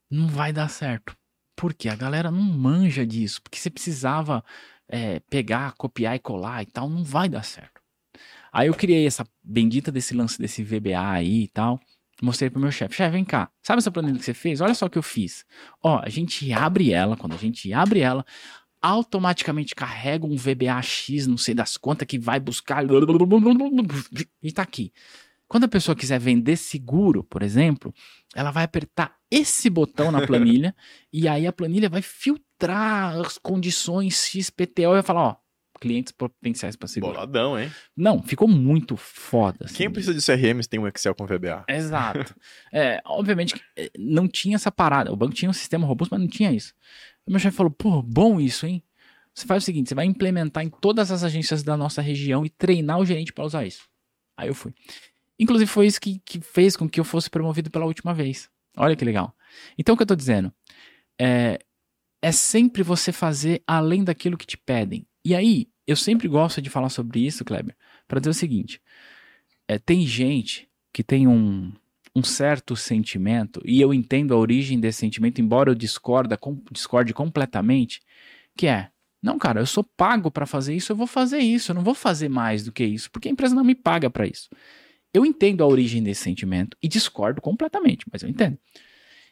[0.09, 1.15] não vai dar certo.
[1.55, 3.41] Porque a galera não manja disso.
[3.41, 4.43] Porque você precisava
[4.87, 7.76] é, pegar, copiar e colar e tal, não vai dar certo.
[8.51, 11.79] Aí eu criei essa bendita desse lance desse VBA aí e tal.
[12.21, 12.95] Mostrei pro meu chefe.
[12.95, 13.49] Chefe, vem cá.
[13.61, 14.59] Sabe essa planilha que você fez?
[14.59, 15.45] Olha só o que eu fiz.
[15.83, 17.15] Ó, a gente abre ela.
[17.15, 18.25] Quando a gente abre ela,
[18.81, 22.83] automaticamente carrega um VBA X, não sei das quantas, que vai buscar.
[24.41, 24.91] E tá aqui.
[25.47, 27.93] Quando a pessoa quiser vender seguro, por exemplo,
[28.35, 30.75] ela vai apertar esse botão na planilha
[31.11, 35.35] e aí a planilha vai filtrar as condições XPTO e vai falar, ó,
[35.77, 37.13] clientes potenciais para seguro.
[37.13, 37.71] Boladão, hein?
[37.95, 39.65] Não, ficou muito foda.
[39.65, 39.75] assim.
[39.75, 41.65] Quem precisa de CRMs tem um Excel com VBA.
[41.67, 42.35] Exato.
[42.71, 45.11] É, obviamente eh, não tinha essa parada.
[45.11, 46.73] O banco tinha um sistema robusto, mas não tinha isso.
[47.25, 48.83] O meu chefe falou, pô, bom isso, hein?
[49.33, 52.49] Você faz o seguinte, você vai implementar em todas as agências da nossa região e
[52.49, 53.87] treinar o gerente para usar isso.
[54.35, 54.73] Aí eu fui.
[55.39, 58.49] Inclusive foi isso que, que fez com que eu fosse promovido pela última vez.
[58.75, 59.35] Olha que legal.
[59.77, 60.51] Então o que eu tô dizendo
[61.19, 61.59] é,
[62.21, 65.05] é sempre você fazer além daquilo que te pedem.
[65.27, 67.75] E aí, eu sempre gosto de falar sobre isso, Kleber,
[68.07, 68.81] para dizer o seguinte:
[69.67, 71.73] é, tem gente que tem um,
[72.15, 77.13] um certo sentimento, e eu entendo a origem desse sentimento, embora eu discorda, com, discorde
[77.13, 77.99] completamente,
[78.55, 78.89] que é,
[79.21, 81.93] não, cara, eu sou pago para fazer isso, eu vou fazer isso, eu não vou
[81.93, 84.47] fazer mais do que isso, porque a empresa não me paga para isso.
[85.13, 88.57] Eu entendo a origem desse sentimento e discordo completamente, mas eu entendo.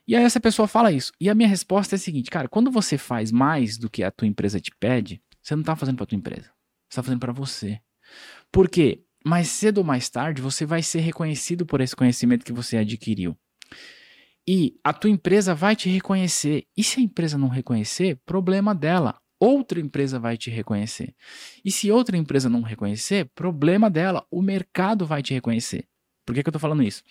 [0.06, 1.14] E aí essa pessoa fala isso.
[1.22, 4.12] E a minha resposta é a seguinte, cara, quando você faz mais do que a
[4.12, 6.50] tua empresa te pede, você não tá fazendo para tua empresa.
[6.90, 7.80] Você tá fazendo para você.
[8.52, 9.04] Por quê?
[9.24, 13.38] Mais cedo ou mais tarde, você vai ser reconhecido por esse conhecimento que você adquiriu.
[14.48, 16.66] E a tua empresa vai te reconhecer.
[16.76, 19.20] E se a empresa não reconhecer, problema dela.
[19.40, 21.14] Outra empresa vai te reconhecer.
[21.64, 24.26] E se outra empresa não reconhecer, problema dela.
[24.32, 25.88] O mercado vai te reconhecer.
[26.26, 27.04] Por que, que eu tô falando isso?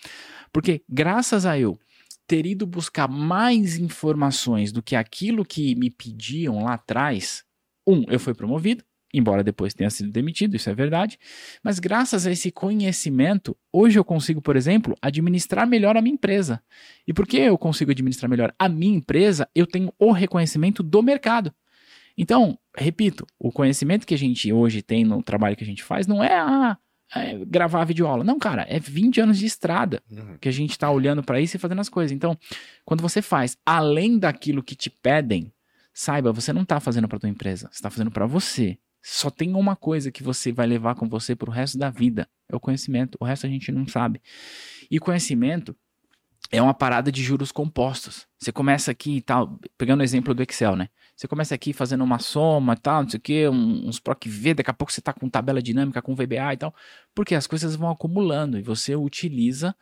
[0.51, 1.79] Porque graças a eu
[2.27, 7.45] ter ido buscar mais informações do que aquilo que me pediam lá atrás,
[7.87, 11.17] um, eu fui promovido, embora depois tenha sido demitido, isso é verdade,
[11.63, 16.61] mas graças a esse conhecimento, hoje eu consigo, por exemplo, administrar melhor a minha empresa.
[17.07, 19.47] E por que eu consigo administrar melhor a minha empresa?
[19.55, 21.53] Eu tenho o reconhecimento do mercado.
[22.17, 26.07] Então, repito, o conhecimento que a gente hoje tem no trabalho que a gente faz
[26.07, 26.77] não é ah,
[27.13, 28.23] é, gravar a videoaula.
[28.23, 30.37] Não, cara, é 20 anos de estrada Uhum.
[30.39, 32.11] que a gente tá olhando para isso e fazendo as coisas.
[32.15, 32.37] Então,
[32.85, 35.51] quando você faz além daquilo que te pedem,
[35.95, 38.77] saiba, você não tá fazendo para tua empresa, você tá fazendo para você.
[39.01, 42.55] Só tem uma coisa que você vai levar com você pro resto da vida, é
[42.55, 43.17] o conhecimento.
[43.21, 44.21] O resto a gente não sabe.
[44.91, 45.75] E conhecimento
[46.51, 48.27] é uma parada de juros compostos.
[48.37, 50.89] Você começa aqui e tal, pegando o exemplo do Excel, né?
[51.15, 54.53] Você começa aqui fazendo uma soma e tal, não sei o quê, uns PROC V,
[54.55, 56.75] daqui a pouco você tá com tabela dinâmica, com VBA e tal,
[57.13, 59.73] porque as coisas vão acumulando e você utiliza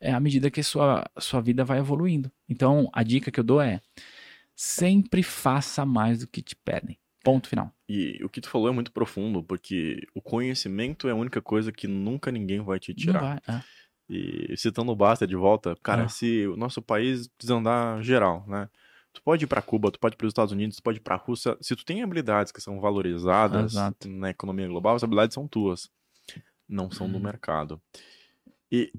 [0.00, 2.32] é, à medida que a sua, sua vida vai evoluindo.
[2.48, 3.80] Então, a dica que eu dou é:
[4.60, 6.98] sempre faça mais do que te pedem.
[7.22, 7.72] Ponto final.
[7.88, 11.70] E o que tu falou é muito profundo, porque o conhecimento é a única coisa
[11.70, 13.20] que nunca ninguém vai te tirar.
[13.20, 13.56] vai.
[13.56, 13.62] é.
[14.10, 16.08] E citando o Basta de volta, cara, Ah.
[16.08, 18.68] se o nosso país desandar geral, né?
[19.12, 21.16] Tu pode ir pra Cuba, tu pode ir pros Estados Unidos, tu pode ir pra
[21.16, 21.56] Rússia.
[21.60, 24.08] Se tu tem habilidades que são valorizadas Exato.
[24.08, 25.90] na economia global, as habilidades são tuas.
[26.68, 27.22] Não são do Uhum.
[27.22, 27.80] mercado.
[28.72, 28.90] E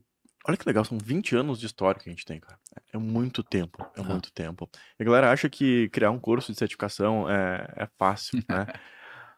[0.47, 2.57] olha que legal, são 20 anos de história que a gente tem, cara.
[2.93, 4.69] É muito tempo, é muito tempo.
[4.99, 8.67] E a galera acha que criar um curso de certificação é, é fácil, né?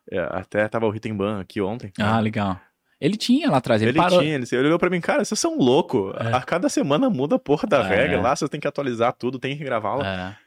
[0.10, 1.92] É, até tava o Rittenban aqui ontem.
[1.98, 2.06] né?
[2.06, 2.60] Ah, legal.
[3.00, 4.20] Ele tinha lá atrás, ele, Ele, parou.
[4.20, 6.14] tinha, ele, ele olhou pra mim, cara, vocês são loucos.
[6.20, 6.34] É.
[6.34, 7.88] A cada semana muda a porra da É.
[7.88, 10.08] regra lá, vocês têm que atualizar tudo, tem que gravar aula.
[10.08, 10.38] É.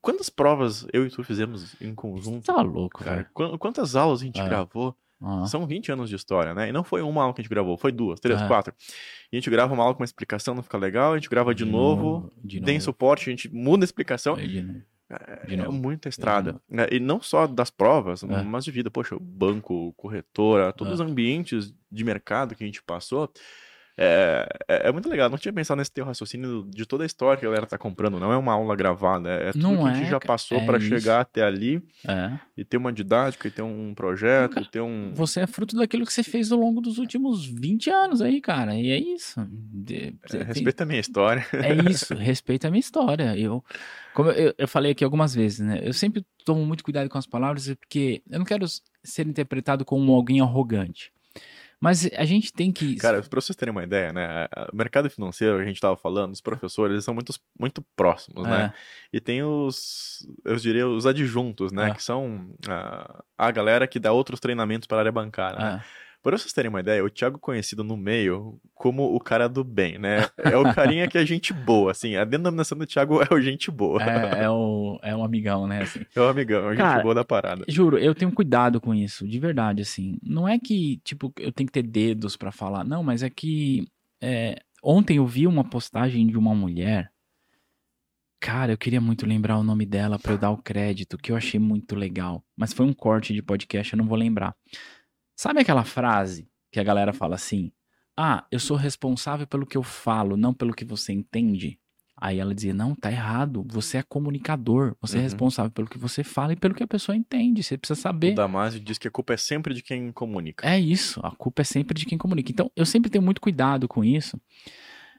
[0.00, 2.46] Quantas provas eu e tu fizemos em conjunto?
[2.46, 3.58] Tá louco, Cara, velho.
[3.58, 4.44] Quantas aulas a gente É.
[4.48, 4.96] gravou?
[5.22, 5.44] Ah.
[5.46, 6.68] São 20 anos de história, né?
[6.68, 8.46] E não foi uma aula que a gente gravou, foi duas, três, É.
[8.46, 8.72] quatro.
[9.30, 11.54] E a gente grava uma aula com uma explicação, não fica legal, a gente grava
[11.54, 12.84] de, novo, de tem novo.
[12.84, 14.34] suporte, a gente muda a explicação.
[14.36, 14.46] De
[15.48, 15.72] de É novo.
[15.72, 16.62] muita estrada.
[16.70, 16.86] né?
[16.88, 18.42] E não só das provas, É.
[18.44, 18.90] mas de vida.
[18.92, 20.94] Poxa, banco, corretora, todos É.
[20.94, 23.28] os ambientes de mercado que a gente passou.
[24.02, 25.28] É, é, é muito legal.
[25.28, 28.18] Não tinha pensado nesse teu raciocínio de toda a história que a galera tá comprando.
[28.18, 29.28] Não é uma aula gravada.
[29.28, 30.26] É tudo Não que a gente é, já cara.
[30.26, 30.88] passou É pra isso.
[30.88, 32.32] chegar até ali É.
[32.56, 35.12] e ter uma didática, e ter um projeto, e ter um.
[35.14, 38.74] Você é fruto daquilo que você fez ao longo dos últimos 20 anos aí, cara.
[38.74, 39.46] E é isso.
[39.50, 41.44] De- É, tem- respeita a minha história.
[41.52, 43.36] É isso, respeita a minha história.
[43.38, 43.62] Eu,
[44.14, 45.78] como eu, eu falei aqui algumas vezes, né?
[45.82, 48.64] Eu sempre tomo muito cuidado com as palavras, porque eu não quero
[49.04, 51.12] ser interpretado como alguém arrogante.
[51.80, 52.96] Mas a gente tem que.
[52.96, 54.46] Cara, pra vocês terem uma ideia, né?
[54.70, 58.72] O mercado financeiro, a gente tava falando, os professores, eles são muito, muito próximos, né?
[58.74, 61.86] É, E tem os, eu diria, os adjuntos, né?
[61.86, 61.94] Ah.
[61.94, 65.84] Que são ah, a galera que dá outros treinamentos para a área bancária, né?
[66.22, 69.64] Para vocês terem uma ideia, o Thiago é conhecido no meio como o cara do
[69.64, 70.28] bem, né?
[70.36, 72.16] É o carinha que é gente boa, assim.
[72.16, 74.02] A denominação do Thiago é o gente boa.
[74.02, 75.82] É, é, o, é um amigão, né?
[75.82, 76.00] Assim.
[76.14, 77.64] É o amigão, é o gente Cara, boa da parada.
[77.66, 80.18] Juro, eu tenho cuidado com isso, de verdade, assim.
[80.22, 83.86] Não é que, tipo, eu tenho que ter dedos pra falar, não, mas é que
[84.22, 87.10] é, ontem eu vi uma postagem de uma mulher.
[88.38, 91.36] Cara, eu queria muito lembrar o nome dela pra eu dar o crédito, que eu
[91.36, 92.42] achei muito legal.
[92.56, 94.54] Mas foi um corte de podcast, eu não vou lembrar.
[95.40, 97.72] Sabe aquela frase que a galera fala assim?
[98.14, 101.78] Ah, eu sou responsável pelo que eu falo, não pelo que você entende.
[102.14, 103.64] Aí ela dizia: Não, tá errado.
[103.70, 104.94] Você é comunicador.
[105.00, 105.22] Você é Uhum.
[105.24, 107.62] responsável pelo que você fala e pelo que a pessoa entende.
[107.62, 108.34] Você precisa O saber.
[108.34, 110.68] Damásio diz que a culpa é sempre de quem comunica.
[110.68, 111.18] É isso.
[111.24, 112.52] A culpa é sempre de quem comunica.
[112.52, 114.38] Então, eu sempre tenho muito cuidado com isso.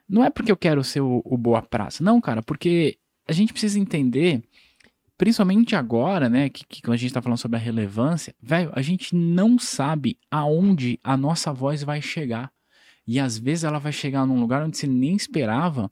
[0.08, 2.04] Não é porque eu quero ser o, o boa praça.
[2.04, 4.44] Não, cara, porque a gente precisa entender,
[5.22, 8.82] principalmente agora, né, que, que quando a gente tá falando sobre a relevância, velho, a
[8.82, 12.52] gente não sabe aonde a nossa voz vai chegar.
[13.06, 15.92] E às vezes ela vai chegar num lugar onde você nem esperava.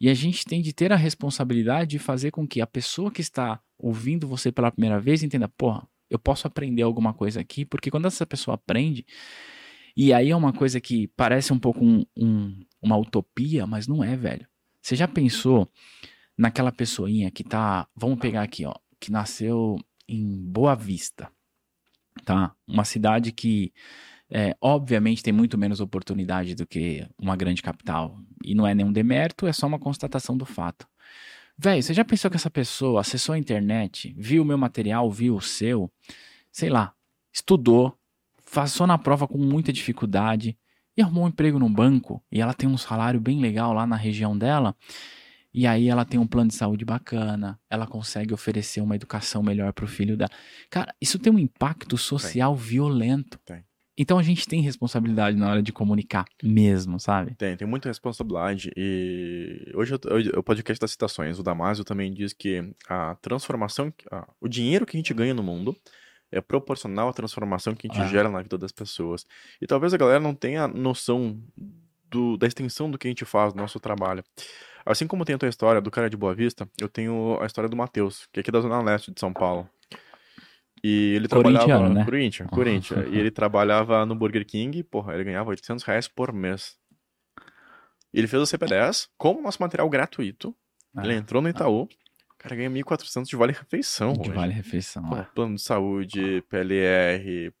[0.00, 3.20] E a gente tem de ter a responsabilidade de fazer com que a pessoa que
[3.20, 7.90] está ouvindo você pela primeira vez entenda, porra, eu posso aprender alguma coisa aqui, porque
[7.90, 9.04] quando essa pessoa aprende,
[9.96, 14.04] e aí é uma coisa que parece um pouco um- um- uma utopia, mas não
[14.04, 14.46] é, velho.
[14.80, 15.68] Você já pensou
[16.38, 19.76] naquela pessoinha que tá, vamos pegar aqui, ó, que nasceu
[20.08, 21.28] em Boa Vista,
[22.24, 22.54] tá?
[22.66, 23.72] Uma cidade que
[24.30, 28.16] é, obviamente tem muito menos oportunidade do que uma grande capital.
[28.44, 30.86] E não é nenhum demérito, é só uma constatação do fato.
[31.56, 35.34] Velho, você já pensou que essa pessoa acessou a internet, viu o meu material, viu
[35.34, 35.90] o seu,
[36.52, 36.94] sei lá,
[37.32, 37.98] estudou,
[38.54, 40.56] passou na prova com muita dificuldade
[40.96, 43.96] e arrumou um emprego num banco e ela tem um salário bem legal lá na
[43.96, 44.76] região dela.
[45.60, 49.72] E aí ela tem um plano de saúde bacana, ela consegue oferecer uma educação melhor
[49.72, 50.30] pro filho dela.
[50.70, 53.40] Cara, isso tem um impacto social violento.
[53.44, 53.64] Tem.
[54.00, 57.34] Então a gente tem responsabilidade na hora de comunicar mesmo, sabe?
[57.34, 58.70] Tem, tem muita responsabilidade.
[58.76, 59.94] E hoje
[60.36, 64.96] o podcast das citações, o Damásio também diz que a transformação, a- o dinheiro que
[64.96, 65.76] a gente ganha no mundo
[66.30, 68.08] é proporcional à transformação que a gente Ah.
[68.08, 69.26] gera na vida das pessoas.
[69.60, 71.36] E talvez a galera não tenha noção
[72.10, 74.22] do- da extensão do que a gente faz no nosso trabalho.
[74.86, 77.68] Assim como tem a tua história do cara de Boa Vista, eu tenho a história
[77.68, 79.68] do Matheus, que é aqui da Zona Leste de São Paulo.
[80.82, 82.04] E ele trabalhava né?
[82.04, 83.06] Corinthians, Corinthians.
[83.12, 86.76] e ele trabalhava no Burger King, porra, ele ganhava 800 reais por mês.
[88.14, 90.54] Ele fez o CP10 com o nosso material gratuito.
[90.96, 91.82] Ah, ele entrou no Itaú.
[91.82, 91.88] O
[92.38, 94.12] cara ganha 1.400 de vale-refeição.
[94.14, 95.18] De vale-refeição.
[95.18, 95.24] É.
[95.34, 97.52] Plano de saúde, PLR,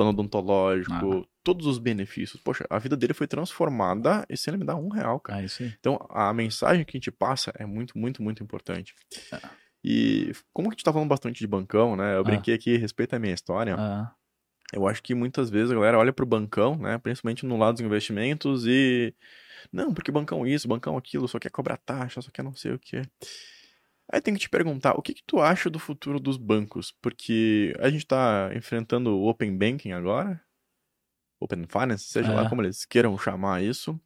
[0.00, 1.28] plano odontológico, ah.
[1.44, 2.40] todos os benefícios.
[2.42, 5.44] Poxa, a vida dele foi transformada e sem ele me dá um real, cara.
[5.44, 8.94] Ah, então, a mensagem que a gente passa é muito, muito, muito importante.
[9.30, 9.50] Ah.
[9.84, 12.16] E como que a gente tá falando bastante de bancão, né?
[12.16, 12.24] Eu ah.
[12.24, 13.76] brinquei aqui, respeita a minha história.
[13.78, 14.10] Ah.
[14.72, 16.96] Eu acho que muitas vezes a galera olha pro bancão, né?
[16.96, 19.14] Principalmente no lado dos investimentos e.
[19.70, 22.78] Não, porque bancão isso, bancão aquilo, só quer cobrar taxa, só quer não sei o
[22.78, 23.02] que.
[24.12, 26.92] Aí tem que te perguntar, o que, que tu acha do futuro dos bancos?
[27.00, 30.40] Porque a gente tá enfrentando o Open Banking agora,
[31.40, 32.34] Open Finance, seja é.
[32.34, 34.00] lá como eles queiram chamar isso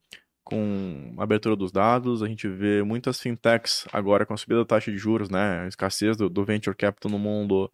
[0.45, 4.67] com a abertura dos dados, a gente vê muitas fintechs agora com a subida da
[4.67, 5.63] taxa de juros, né?
[5.63, 7.73] A escassez do, do venture capital no mundo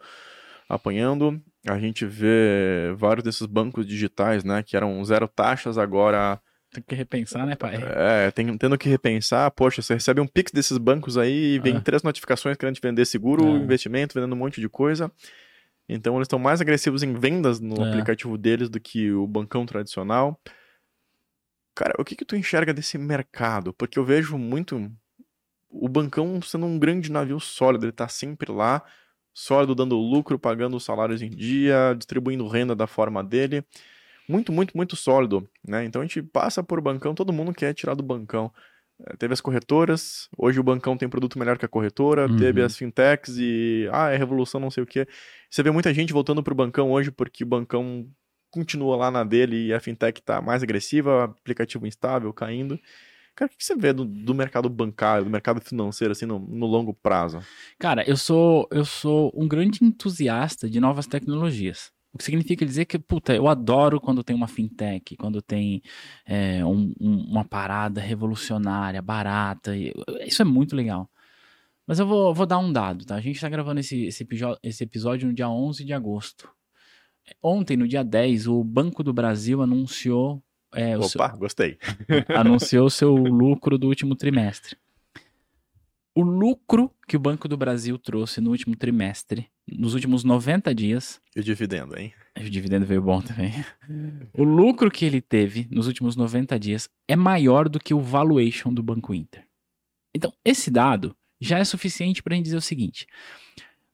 [0.69, 1.43] apanhando.
[1.67, 4.63] A gente vê vários desses bancos digitais, né?
[4.63, 6.41] Que eram zero taxas, agora.
[6.73, 7.77] Tem que repensar, né, pai?
[7.97, 9.51] É, tem, tendo que repensar.
[9.51, 11.81] Poxa, você recebe um pix desses bancos aí e vem ah.
[11.81, 13.59] três notificações querendo te vender seguro, é.
[13.59, 15.11] investimento, vendendo um monte de coisa.
[15.89, 17.89] Então eles estão mais agressivos em vendas no é.
[17.89, 20.41] aplicativo deles do que o bancão tradicional.
[21.75, 23.73] Cara, o que que tu enxerga desse mercado?
[23.73, 24.91] Porque eu vejo muito
[25.69, 28.85] o bancão sendo um grande navio sólido, ele tá sempre lá,
[29.33, 33.65] sólido, dando lucro, pagando os salários em dia, distribuindo renda da forma dele.
[34.31, 35.85] Muito, muito, muito sólido, né?
[35.85, 38.53] Então a gente passa por bancão, todo mundo quer tirar do bancão.
[39.07, 42.37] É, teve as corretoras, hoje o bancão tem produto melhor que a corretora, uhum.
[42.37, 45.07] teve as fintechs e, ah, é revolução, não sei o que.
[45.51, 48.07] Você vê muita gente voltando pro bancão hoje porque o bancão
[48.51, 52.79] continua lá na dele e a fintech está mais agressiva, aplicativo instável, caindo.
[53.35, 56.67] Cara, o que você vê do, do mercado bancário, do mercado financeiro, assim, no, no,
[56.67, 57.41] longo prazo?
[57.79, 61.91] Cara, eu sou, eu sou um grande entusiasta de novas tecnologias.
[62.13, 65.81] O que significa dizer que, puta, eu adoro quando tem uma fintech, quando tem
[66.27, 69.73] é, um, um, uma parada revolucionária, barata.
[70.27, 71.09] Isso é muito legal.
[71.87, 73.15] Mas eu vou, vou dar um dado, tá?
[73.15, 74.27] A gente está gravando esse, esse,
[74.63, 76.51] esse episódio no dia 11 de agosto.
[77.43, 80.43] Ontem, no dia 10, o Banco do Brasil anunciou.
[80.73, 81.79] É, Opa, seu, gostei.
[82.37, 84.77] anunciou o seu lucro do último trimestre.
[86.21, 91.19] O lucro que o Banco do Brasil trouxe no último trimestre, nos últimos 90 dias.
[91.35, 92.13] E o dividendo, hein?
[92.39, 93.55] O dividendo veio bom também.
[94.37, 98.71] o lucro que ele teve nos últimos 90 dias é maior do que o valuation
[98.71, 99.47] do Banco Inter.
[100.15, 103.07] Então, esse dado já é suficiente para a gente dizer o seguinte: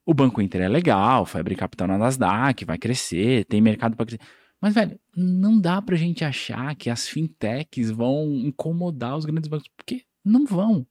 [0.05, 4.05] o Banco Inter é legal, vai abrir capital na Nasdaq, vai crescer, tem mercado para
[4.05, 4.25] crescer.
[4.61, 9.69] Mas, velho, não dá pra gente achar que as fintechs vão incomodar os grandes bancos,
[9.77, 10.85] porque não vão.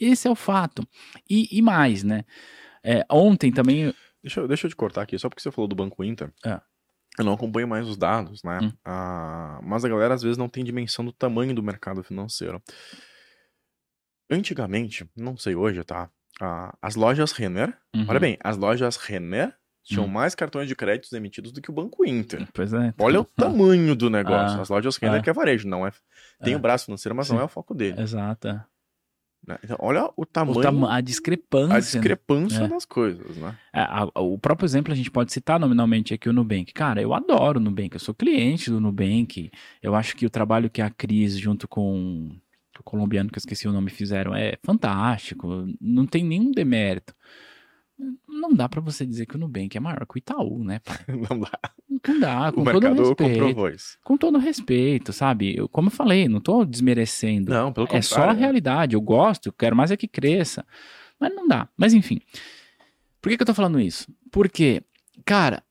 [0.00, 0.86] Esse é o fato.
[1.28, 2.24] E, e mais, né?
[2.82, 3.92] É, ontem também.
[4.22, 6.32] Deixa, deixa eu te cortar aqui, só porque você falou do Banco Inter.
[6.44, 6.60] É.
[7.18, 8.60] Eu não acompanho mais os dados, né?
[8.62, 8.72] Hum.
[8.84, 12.62] Ah, mas a galera às vezes não tem dimensão do tamanho do mercado financeiro.
[14.30, 16.10] Antigamente, não sei hoje, tá?
[16.82, 18.04] as lojas Renner, uhum.
[18.06, 20.10] olha bem, as lojas Renner tinham uhum.
[20.10, 22.46] mais cartões de créditos emitidos do que o Banco Inter.
[22.52, 22.92] Pois é.
[22.98, 24.58] Olha o tamanho do negócio.
[24.58, 25.92] Ah, as lojas Renner, ah, que é varejo, não é.
[26.42, 26.56] Tem é.
[26.56, 27.34] o braço financeiro, mas Sim.
[27.34, 28.00] não é o foco dele.
[28.00, 28.60] Exato.
[29.46, 29.58] Né?
[29.62, 30.58] Então, olha o tamanho.
[30.58, 31.76] O a discrepância.
[31.76, 32.68] A discrepância é.
[32.68, 33.56] das coisas, né?
[33.72, 36.72] É, a, o próprio exemplo a gente pode citar nominalmente aqui o Nubank.
[36.72, 39.50] Cara, eu adoro o Nubank, eu sou cliente do Nubank.
[39.82, 42.30] Eu acho que o trabalho que a Cris, junto com
[42.78, 47.14] o colombiano que eu esqueci o nome fizeram é fantástico, não tem nenhum demérito.
[48.28, 50.80] Não dá para você dizer que o Nubank é maior que o Itaú, né?
[50.80, 50.98] Pai?
[51.08, 51.58] Não dá.
[52.06, 53.98] Não dá, com o todo respeito.
[54.04, 55.56] Com todo respeito, sabe?
[55.56, 57.50] Eu, como eu falei, não tô desmerecendo.
[57.50, 57.98] Não, pelo contrário.
[57.98, 58.94] É só a realidade.
[58.94, 60.64] Eu gosto, eu quero mais é que cresça.
[61.18, 61.68] Mas não dá.
[61.76, 62.20] Mas enfim.
[63.20, 64.06] Por que, que eu tô falando isso?
[64.30, 64.82] Porque,
[65.24, 65.64] cara,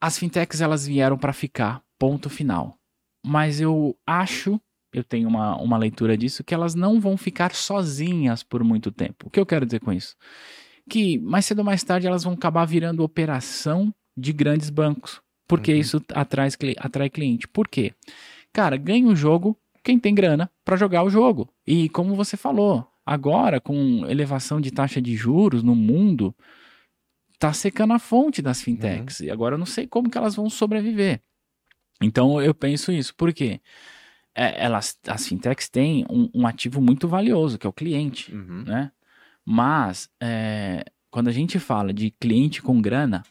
[0.00, 2.76] as fintechs elas vieram para ficar, ponto final.
[3.24, 4.60] Mas eu acho
[4.92, 9.26] eu tenho uma, uma leitura disso, que elas não vão ficar sozinhas por muito tempo.
[9.26, 10.16] O que eu quero dizer com isso?
[10.88, 15.20] Que mais cedo ou mais tarde elas vão acabar virando operação de grandes bancos.
[15.46, 15.78] Porque uhum.
[15.78, 17.48] isso atrai, atrai cliente.
[17.48, 17.94] Por quê?
[18.52, 21.48] Cara, ganha o jogo quem tem grana para jogar o jogo.
[21.66, 26.34] E como você falou, agora com elevação de taxa de juros no mundo,
[27.38, 29.20] tá secando a fonte das fintechs.
[29.20, 29.26] Uhum.
[29.26, 31.22] E agora eu não sei como que elas vão sobreviver.
[32.02, 33.14] Então eu penso isso.
[33.14, 33.60] Por quê?
[34.38, 38.62] é, elas, as fintechs têm um, um, ativo muito valioso, que é o cliente, uhum.
[38.62, 38.92] né?
[39.50, 43.22] Mas, é, quando a gente fala de cliente com grana,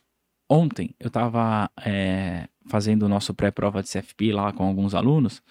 [0.50, 5.44] ontem eu estava é, fazendo o nosso pré-prova de CFP lá com alguns alunos,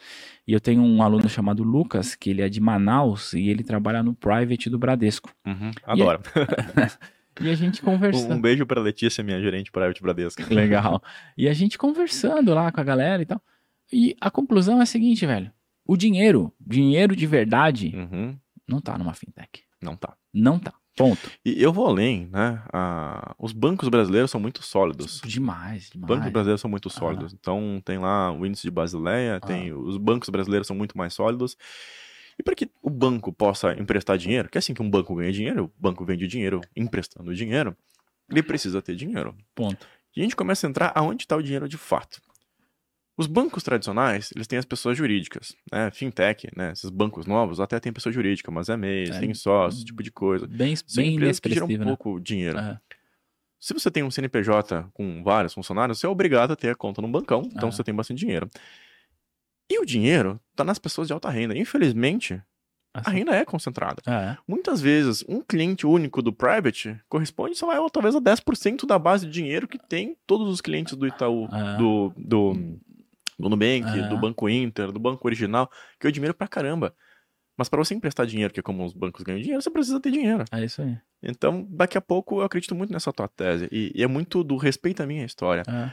[0.45, 4.03] e eu tenho um aluno chamado Lucas, que ele é de Manaus, e ele trabalha
[4.03, 5.31] no private do Bradesco.
[5.47, 5.71] Uhum.
[5.85, 6.21] Adoro.
[7.39, 8.33] E a gente conversando.
[8.33, 10.43] Um beijo pra Letícia, minha gerente private Bradesco.
[10.53, 11.03] Legal.
[11.37, 13.43] E a gente conversando lá com a galera e tal.
[13.93, 15.53] E a conclusão é a seguinte, velho.
[15.87, 18.39] O dinheiro, dinheiro de verdade, Uhum.
[18.67, 19.64] não tá numa fintech.
[19.83, 20.17] Não tá.
[20.37, 20.74] Não tá.
[20.97, 21.30] Ponto.
[21.45, 22.62] E eu vou além, né?
[22.72, 25.20] Ah, os bancos brasileiros são muito sólidos.
[25.24, 26.09] Demais, demais.
[26.09, 27.34] Bancos brasileiros são muito sólidos.
[27.34, 31.57] Então, tem lá o índice de Basileia, tem os bancos brasileiros são muito mais sólidos.
[32.39, 35.32] E para que o banco possa emprestar dinheiro, que é assim que um banco ganha
[35.32, 37.76] dinheiro, o banco vende dinheiro emprestando dinheiro,
[38.30, 39.34] ele precisa ter dinheiro.
[39.55, 39.87] Ponto.
[40.14, 42.20] E a gente começa a entrar aonde está o dinheiro de fato.
[43.19, 45.91] Os bancos tradicionais, eles têm as pessoas jurídicas, né?
[45.91, 46.73] Fintech, né?
[46.73, 49.19] Esses bancos novos até tem pessoa jurídica, mas é MEI, É.
[49.21, 50.47] tem sócio, esse tipo de coisa.
[50.47, 51.85] Bem, São bem empresas que geram um né?
[51.85, 52.59] pouco dinheiro.
[52.59, 52.79] É.
[53.59, 57.01] Se você tem um CNPJ com vários funcionários, você é obrigado a ter a conta
[57.01, 57.73] num bancão, então Ah.
[57.73, 58.51] você tem bastante dinheiro.
[59.71, 61.57] E o dinheiro tá nas pessoas de alta renda.
[61.57, 62.35] Infelizmente,
[62.95, 63.11] a Assim.
[63.19, 64.01] renda é concentrada.
[64.07, 64.37] É.
[64.47, 69.27] Muitas vezes, um cliente único do private corresponde, sei lá, talvez a 10% da base
[69.27, 71.77] de dinheiro que tem todos os clientes do Itaú, Ah.
[71.77, 72.79] do, do,
[73.39, 74.09] do Nubank, Ah.
[74.09, 75.70] do Banco Inter, do Banco Original,
[76.01, 76.95] que é o dinheiro pra caramba.
[77.59, 80.11] Mas para você emprestar dinheiro, que é como os bancos ganham dinheiro, você precisa ter
[80.11, 80.45] dinheiro.
[80.53, 80.99] É isso aí.
[81.22, 83.66] Então, daqui a pouco eu acredito muito nessa tua tese.
[83.72, 85.62] E, e é muito do respeito à minha história.
[85.66, 85.91] É.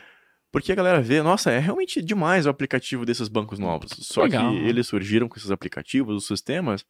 [0.51, 3.91] Porque a galera vê, nossa, é realmente demais o aplicativo desses bancos novos.
[3.93, 4.51] Só Legal.
[4.51, 6.85] que eles surgiram com esses aplicativos, os sistemas,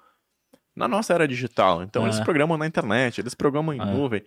[0.76, 1.84] na nossa era digital.
[1.84, 2.08] Então, É.
[2.08, 3.86] eles programam na internet, eles programam em É.
[3.86, 4.24] nuvem.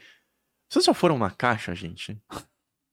[0.70, 2.16] Vocês já foram na caixa, gente?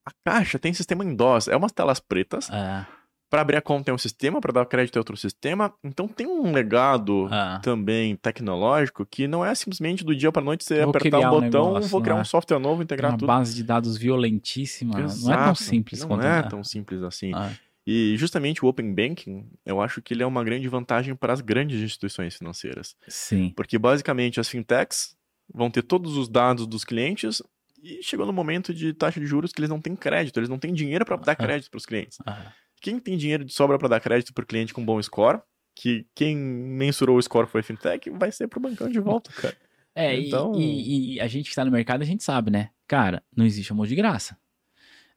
[0.06, 2.50] A caixa tem sistema em DOS, é umas telas pretas.
[2.50, 2.86] É.
[3.34, 5.74] Para abrir a conta tem um sistema, para dar crédito é outro sistema.
[5.84, 7.58] Então tem um legado É.
[7.64, 11.30] também tecnológico que não é simplesmente do dia para noite você Vou apertar um um
[11.42, 12.22] botão, negócio, vou criar né?
[12.22, 13.26] um software novo, integrar Uma tudo.
[13.26, 14.94] base de dados violentíssima.
[14.94, 17.34] Não é tão Exato, simples Não quanto é tão simples assim.
[17.34, 17.58] É.
[17.88, 21.42] E justamente o Open Banking, eu acho que ele é uma grande vantagem para as
[21.42, 22.96] grandes instituições financeiras.
[23.08, 23.52] Sim.
[23.56, 25.16] Porque basicamente as fintechs
[25.52, 27.42] vão ter todos os dados dos clientes
[27.82, 30.60] e chegou no momento de taxa de juros que eles não têm crédito, eles não
[30.60, 32.20] têm dinheiro para dar crédito para os clientes.
[32.28, 32.63] É.
[32.84, 35.40] Quem tem dinheiro de sobra para dar crédito para o cliente com bom score,
[35.74, 39.56] que quem mensurou o score foi a fintech, vai ser pro bancão de volta, cara.
[39.96, 42.72] É, e- Então- e, e a gente que tá no mercado, a gente sabe, né?
[42.88, 44.36] Cara, não existe amor de graça.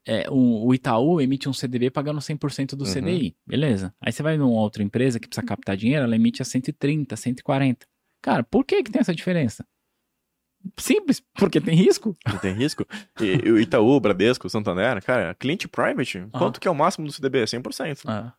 [0.06, 2.92] É, o, o Itaú emite um CDB pagando 100% do Uhum.
[2.92, 3.94] CDI, beleza.
[4.00, 7.86] Aí você vai numa outra empresa que precisa captar dinheiro, ela emite a 130, 140.
[8.22, 9.66] Cara, por que que tem essa diferença?
[10.78, 12.16] Simples, porque tem risco.
[12.40, 12.86] Tem risco.
[13.20, 17.12] E, o Itaú, o Bradesco, Santander, cara, cliente private, quanto que é o máximo do
[17.12, 17.44] CDB?
[17.44, 18.02] 100%.
[18.06, 18.32] Ah,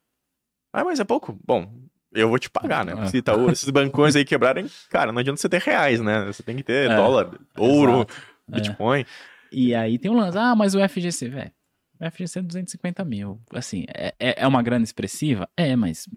[0.73, 1.39] Ah, mas é pouco?
[1.45, 1.71] Bom,
[2.13, 2.93] eu vou te pagar, né?
[2.97, 3.05] É.
[3.07, 6.25] Se Itaú, esses bancões aí quebrarem, cara, não adianta você ter reais, né?
[6.25, 8.13] Você tem que ter É, dólar, ouro, exato.
[8.51, 8.55] É.
[8.55, 9.05] Bitcoin.
[9.51, 11.51] E aí tem um lance, ah, mas o FGC, velho.
[11.99, 13.41] O FGC é 250 mil.
[13.51, 15.49] Assim, é, é é uma grana expressiva?
[15.57, 16.07] É, mas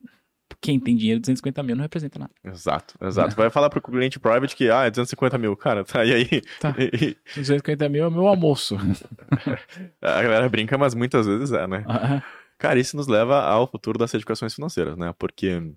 [0.61, 2.31] quem tem dinheiro, 250 mil não representa nada.
[2.45, 3.35] Exato, exato.
[3.35, 5.57] Vai falar pro cliente private que, ah, é 250 mil.
[5.57, 6.43] Cara, tá, e aí?
[6.61, 6.75] Tá.
[6.79, 8.77] E- 250 mil é meu almoço.
[10.03, 11.85] a galera brinca, mas muitas vezes é, né?
[11.89, 12.23] Ah,
[12.59, 15.15] Cara, isso nos leva ao futuro das certificações financeiras, né?
[15.19, 15.73] Porque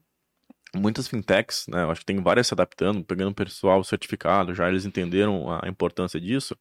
[0.76, 1.84] muitas fintechs, né?
[1.84, 6.20] Eu acho que tem várias se adaptando, pegando pessoal certificado, já eles entenderam a importância
[6.20, 6.58] disso,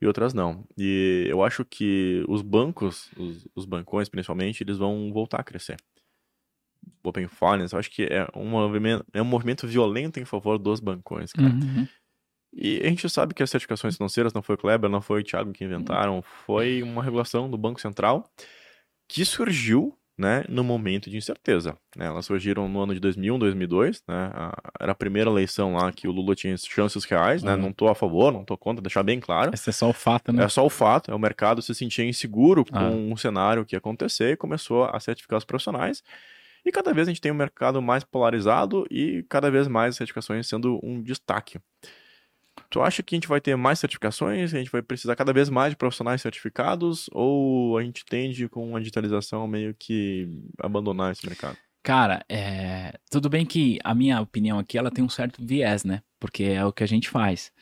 [0.00, 0.64] e outras não.
[0.76, 5.76] E eu acho que os bancos, os, os bancões principalmente, eles vão voltar a crescer.
[7.02, 10.78] Open Finance, eu acho que é um movimento, é um movimento violento em favor dos
[10.80, 11.48] bancões, cara.
[11.48, 11.86] uhum.
[12.52, 15.24] E a gente sabe que as certificações financeiras não foi o Kleber, não foi o
[15.24, 18.24] Thiago que inventaram, foi uma regulação do Banco Central
[19.06, 21.76] que surgiu, né, no momento de incerteza.
[21.96, 22.06] né?
[22.06, 24.30] Elas surgiram no ano de 2001, 2002, né?
[24.34, 27.54] a- Era a primeira eleição lá que o Lula tinha chances reais, né?
[27.54, 27.62] Uhum.
[27.62, 29.52] Não tô a favor, não tô contra, deixar bem claro.
[29.54, 30.44] Esse é só o fato, né?
[30.44, 32.90] É só o fato, é o mercado se sentia inseguro com Ah.
[32.90, 36.02] um cenário que ia acontecer e começou a certificar os profissionais.
[36.64, 40.46] E cada vez a gente tem um mercado mais polarizado e cada vez mais certificações
[40.46, 41.58] sendo um destaque.
[42.70, 44.52] Tu acha que a gente vai ter mais certificações?
[44.52, 47.08] A gente vai precisar cada vez mais de profissionais certificados?
[47.12, 50.28] Ou a gente tende, com a digitalização, meio que
[50.60, 51.56] abandonar esse mercado?
[51.82, 52.98] Cara, é...
[53.10, 56.02] tudo bem que a minha opinião aqui ela tem um certo viés, né?
[56.20, 57.52] Porque é o que a gente faz.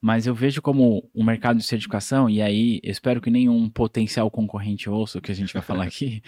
[0.00, 4.30] Mas eu vejo como o mercado de certificação, e aí eu espero que nenhum potencial
[4.30, 6.22] concorrente ouça o que a gente vai falar aqui,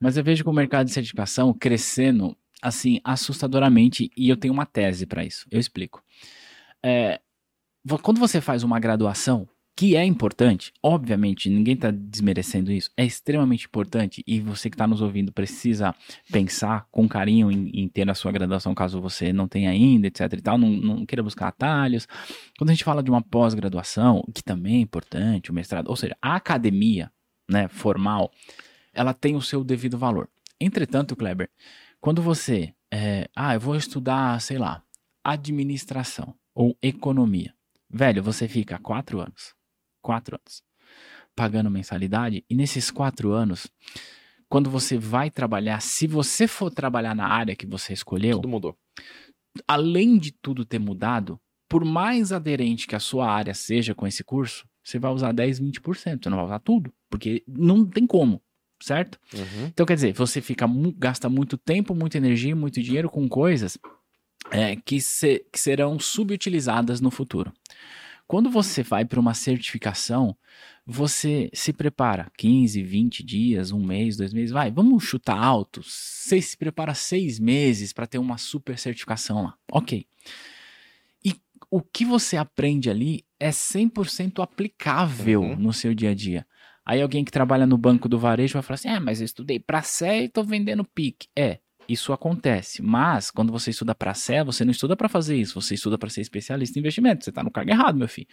[0.00, 4.66] mas eu vejo como o mercado de certificação crescendo, assim, assustadoramente, e eu tenho uma
[4.66, 5.46] tese para isso.
[5.50, 6.02] Eu explico.
[6.84, 7.20] É,
[8.02, 13.66] quando você faz uma graduação, que é importante, obviamente, ninguém está desmerecendo isso, é extremamente
[13.66, 15.94] importante, e você que está nos ouvindo precisa
[16.32, 20.32] pensar com carinho em, em ter a sua graduação, caso você não tenha ainda, etc
[20.32, 22.08] e tal, não, não queira buscar atalhos.
[22.58, 26.16] Quando a gente fala de uma pós-graduação, que também é importante, o mestrado, ou seja,
[26.20, 27.08] a academia,
[27.48, 28.32] né, formal,
[28.92, 30.28] ela tem o seu devido valor.
[30.60, 31.50] Entretanto, Kleber,
[32.00, 34.82] quando você, é, ah, eu vou estudar, sei lá,
[35.22, 37.54] administração ou economia,
[37.88, 39.54] velho, você fica quatro anos,
[40.02, 40.62] quatro anos,
[41.34, 43.68] pagando mensalidade, e nesses quatro anos,
[44.48, 48.76] quando você vai trabalhar, se você for trabalhar na área que você escolheu, Tudo mudou.
[49.66, 54.24] além de tudo ter mudado, por mais aderente que a sua área seja com esse
[54.24, 58.42] curso, você vai usar 10, 20%, você não vai usar tudo, porque não tem como,
[58.80, 59.18] certo?
[59.34, 59.66] Uhum.
[59.66, 60.66] Então, quer dizer, você fica
[60.96, 63.78] gasta muito tempo, muita energia, muito dinheiro com coisas
[64.50, 67.52] é, que, se- que serão subutilizadas no futuro.
[68.26, 70.36] Quando você vai para uma certificação,
[70.86, 75.82] você se prepara 15, 20 dias, um mês, dois meses, vai, vamos chutar alto.
[75.82, 79.54] Você se prepara seis meses para ter uma super certificação lá.
[79.72, 80.06] Ok.
[81.24, 81.34] E
[81.70, 85.56] o que você aprende ali é 100% aplicável Uhum.
[85.56, 86.46] no seu dia a dia.
[86.88, 89.60] Aí alguém que trabalha no banco do varejo vai falar assim: ah, mas eu estudei
[89.60, 91.28] para Sé e tô vendendo PIC.
[91.36, 92.80] É, isso acontece.
[92.80, 96.08] Mas quando você estuda para Sé, você não estuda para fazer isso, você estuda para
[96.08, 97.22] ser especialista em investimento.
[97.24, 98.26] Você tá no cargo errado, meu filho.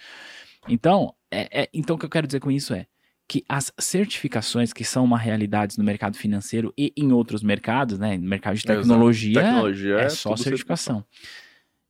[0.69, 2.87] Então, é, é- então o que eu quero dizer com isso é
[3.27, 8.17] que as certificações que são uma realidade no mercado financeiro e em outros mercados, né,
[8.17, 11.03] no mercado de tecnologia, Tecnologia é é só tudo certificação.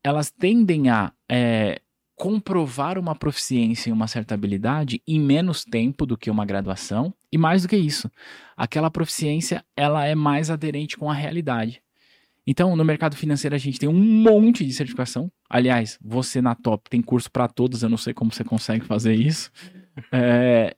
[0.04, 1.80] Elas tendem a é,
[2.16, 7.38] comprovar uma proficiência em uma certa habilidade em menos tempo do que uma graduação e
[7.38, 8.10] mais do que isso,
[8.56, 11.82] aquela proficiência ela é mais aderente com a realidade.
[12.48, 15.32] Então, no mercado financeiro a gente tem um monte de certificação.
[15.50, 17.82] Aliás, você na Top tem curso para todos.
[17.82, 19.50] Eu não sei como você consegue fazer isso.
[20.12, 20.76] É,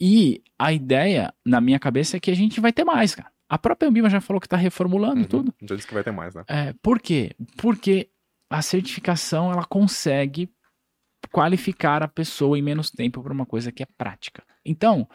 [0.00, 3.30] e a ideia na minha cabeça é que a gente vai ter mais, cara.
[3.48, 5.26] A própria Ambima já falou que está reformulando Uhum.
[5.26, 5.54] tudo.
[5.68, 6.44] Já disse que vai ter mais, né?
[6.46, 7.32] É, por quê?
[7.56, 8.08] Porque
[8.48, 10.48] a certificação ela consegue
[11.32, 14.42] qualificar a pessoa em menos tempo para uma coisa que é prática.
[14.64, 15.08] Então,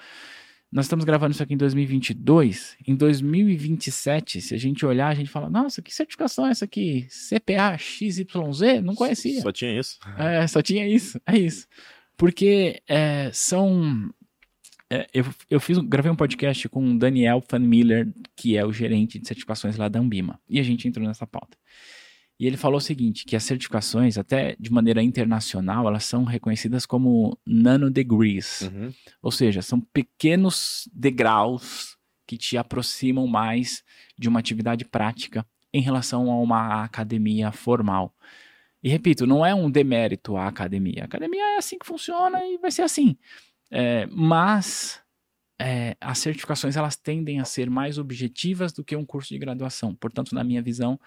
[0.71, 2.77] nós estamos gravando isso aqui em 2022.
[2.87, 7.07] Em 2027, se a gente olhar, a gente fala: Nossa, que certificação é essa aqui?
[7.09, 8.81] CPA XYZ?
[8.83, 9.41] Não conhecia.
[9.41, 9.99] Só tinha isso.
[10.17, 11.67] É, só tinha isso, é isso.
[12.17, 14.09] Porque é, são.
[14.89, 18.65] é, eu eu fiz, um- gravei um podcast com o Daniel Van Miller, que é
[18.65, 21.55] o gerente de certificações lá da Ambima, e a gente entrou nessa pauta.
[22.39, 26.85] E ele falou o seguinte: que as certificações, até de maneira internacional, elas são reconhecidas
[26.85, 28.61] como nanodegrees.
[28.61, 28.93] Uhum.
[29.21, 33.83] Ou seja, são pequenos degraus que te aproximam mais
[34.17, 38.13] de uma atividade prática em relação a uma academia formal.
[38.81, 41.03] E repito, não é um demérito à academia.
[41.03, 43.17] A academia é assim que funciona e vai ser assim.
[43.71, 45.01] É, mas
[45.59, 49.95] é, as certificações elas tendem a ser mais objetivas do que um curso de graduação.
[49.95, 50.99] Portanto, na minha visão,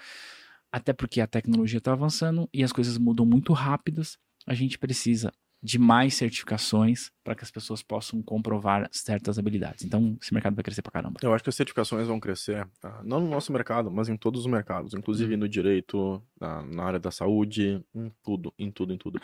[0.76, 5.32] até porque a tecnologia está avançando e as coisas mudam muito rápidas, a gente precisa
[5.62, 9.86] de mais certificações para que as pessoas possam comprovar certas habilidades.
[9.86, 11.18] Então, esse mercado vai crescer pra caramba.
[11.22, 14.42] Eu acho que as certificações vão crescer, ah, não no nosso mercado, mas em todos
[14.42, 15.40] os mercados, inclusive Uhum.
[15.40, 19.18] no direito, na, área da saúde, em tudo, em tudo, em tudo.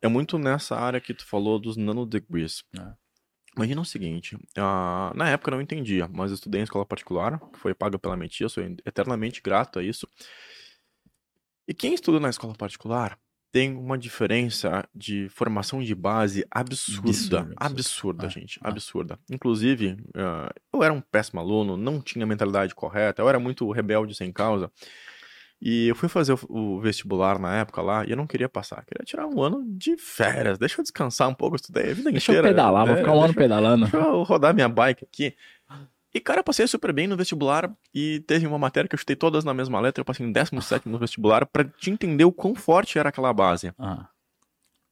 [0.00, 2.62] É muito nessa área que tu falou dos nanodegrees.
[2.78, 2.92] É.
[3.56, 7.40] Imagina o seguinte, ah, na época eu não entendia, mas eu estudei em escola particular,
[7.52, 10.08] que foi paga pela minha tia, sou eternamente grato a isso.
[11.66, 13.18] E quem estuda na escola particular
[13.52, 17.08] tem uma diferença de formação de base absurda.
[17.08, 18.26] Absurda, Absurda, absurda.
[18.26, 18.60] Ah, gente.
[18.62, 18.68] ah.
[18.68, 19.18] Absurda.
[19.30, 23.70] Inclusive, ah, eu era um péssimo aluno, não tinha a mentalidade correta, eu era muito
[23.70, 24.70] rebelde sem causa.
[25.62, 28.84] E eu fui fazer o, o vestibular na época lá e eu não queria passar.
[28.84, 30.58] Queria tirar um ano de férias.
[30.58, 32.48] Deixa eu descansar um pouco, eu estudei a vida Deixa eu inteira.
[32.48, 33.00] pedalar, vou né?
[33.00, 33.82] ficar um ano Deixa- pedalando.
[33.88, 35.34] Deixa eu rodar minha bike aqui.
[36.14, 39.16] E, cara, eu passei super bem no vestibular e teve uma matéria que eu chutei
[39.16, 40.00] todas na mesma letra.
[40.00, 43.72] Eu passei em 17 no vestibular pra te entender o quão forte era aquela base.
[43.78, 44.08] Ah,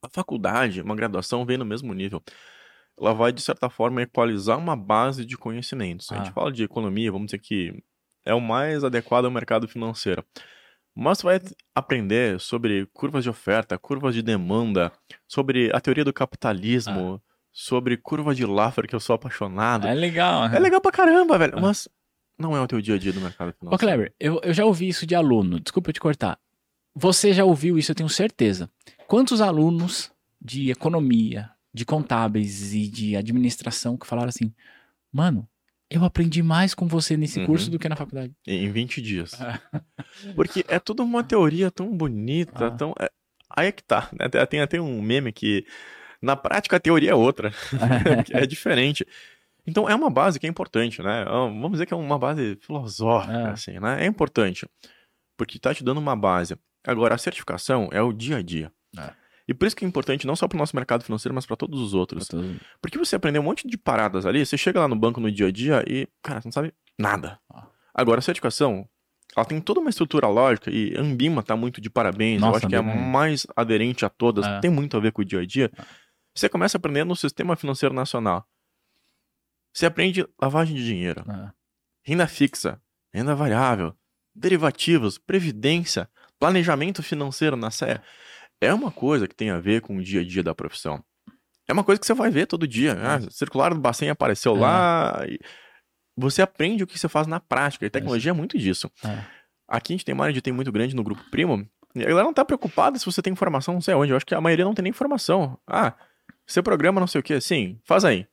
[0.02, 2.20] A faculdade, uma graduação, vem no mesmo nível.
[2.98, 6.10] Ela vai, de certa forma, equalizar uma base de conhecimentos.
[6.10, 6.32] A gente Ah.
[6.32, 7.72] fala de economia, vamos dizer que
[8.24, 10.24] é o mais adequado ao mercado financeiro.
[10.94, 11.40] Mas tu vai
[11.74, 14.92] aprender sobre curvas de oferta, curvas de demanda,
[15.26, 17.22] sobre a teoria do capitalismo,
[17.52, 19.86] sobre curva de Laffer, que eu sou apaixonado.
[19.86, 20.46] é legal.
[20.46, 21.54] É legal pra caramba, velho.
[21.56, 21.60] Ah.
[21.60, 21.88] Mas
[22.38, 23.78] não é o teu dia a dia do mercado Ô, financeiro.
[23.78, 25.60] Kleber, eu, eu já ouvi isso de aluno.
[25.60, 26.38] Desculpa eu te cortar.
[26.94, 28.68] Você já ouviu isso, eu tenho certeza.
[29.06, 34.52] Quantos alunos de economia, de contábeis e de administração que falaram assim:
[35.12, 35.48] Mano,
[35.90, 37.46] eu aprendi mais com você nesse Uhum.
[37.46, 38.34] curso do que na faculdade.
[38.46, 39.34] Em 20 dias.
[39.40, 39.60] Ah.
[40.34, 42.70] Porque é tudo uma teoria tão bonita, Ah.
[42.70, 42.94] tão.
[42.98, 43.10] é-
[43.54, 44.08] Aí é que tá.
[44.18, 44.26] Né?
[44.46, 45.66] Tem até um meme que.
[46.22, 47.52] Na prática a teoria é outra.
[48.30, 49.06] é diferente.
[49.66, 51.22] Então é uma base que é importante, né?
[51.22, 53.50] É Vamos dizer que é uma base filosófica, É.
[53.50, 54.04] assim, né?
[54.04, 54.66] É importante.
[55.36, 56.56] Porque tá te dando uma base.
[56.84, 58.72] Agora, a certificação é o dia a dia.
[58.98, 59.10] É.
[59.46, 61.56] E por isso que é importante não só para o nosso mercado financeiro, mas para
[61.56, 62.28] todos os outros.
[62.80, 65.48] Porque você aprendeu um monte de paradas ali, você chega lá no banco no dia
[65.48, 67.38] a dia e, cara, você não sabe nada.
[67.52, 67.66] Ah.
[67.94, 68.88] Agora, a certificação,
[69.36, 72.40] ela tem toda uma estrutura lógica e Ambima tá muito de parabéns.
[72.40, 72.94] Nossa, eu acho que é a é.
[73.10, 74.60] mais aderente a todas, É.
[74.60, 75.70] tem muito a ver com o dia a dia.
[76.34, 78.46] Você começa aprendendo no sistema financeiro nacional.
[79.74, 81.50] Você aprende lavagem de dinheiro, É.
[82.04, 82.80] renda fixa,
[83.12, 83.94] renda variável,
[84.34, 86.08] derivativos, previdência,
[86.38, 87.84] planejamento financeiro na SE.
[88.60, 91.02] É uma coisa que tem a ver com o dia a dia da profissão.
[91.66, 92.94] É uma coisa que você vai ver todo dia.
[93.00, 94.60] Ah, circular do Bacen apareceu É.
[94.60, 95.20] lá.
[96.16, 97.86] Você aprende o que você faz na prática.
[97.86, 98.90] E tecnologia é muito disso.
[99.04, 99.24] É.
[99.68, 101.66] Aqui a gente tem uma área de TI muito grande no grupo Primo.
[101.94, 104.12] E a galera não tá preocupada se você tem informação não sei onde.
[104.12, 105.58] Eu acho que a maioria não tem nem informação.
[105.66, 105.94] Ah,
[106.46, 107.40] você programa não sei o que.
[107.40, 108.26] Sim, faz aí.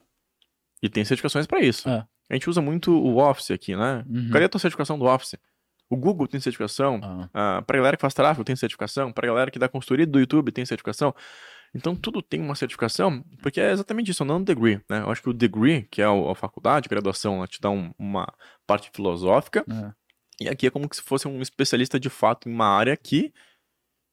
[0.82, 1.88] E tem certificações pra isso.
[1.90, 2.06] É.
[2.30, 4.04] A gente usa muito o Office aqui, né?
[4.08, 4.30] Uhum.
[4.32, 5.36] Cadê a tua certificação do Office?
[5.90, 7.00] O Google tem certificação.
[7.04, 9.12] Ah, Ah, pra galera que faz tráfego tem certificação.
[9.12, 11.14] Pra galera que dá consultoria do YouTube tem certificação.
[11.74, 15.02] Então tudo tem uma certificação, porque é exatamente isso, não um degree, né?
[15.02, 17.92] Eu acho que o degree, que é a faculdade, a graduação, ela te dá um-
[18.00, 18.28] uma
[18.66, 20.46] parte filosófica, é.
[20.46, 23.32] e aqui é como se fosse um especialista de fato em uma área que,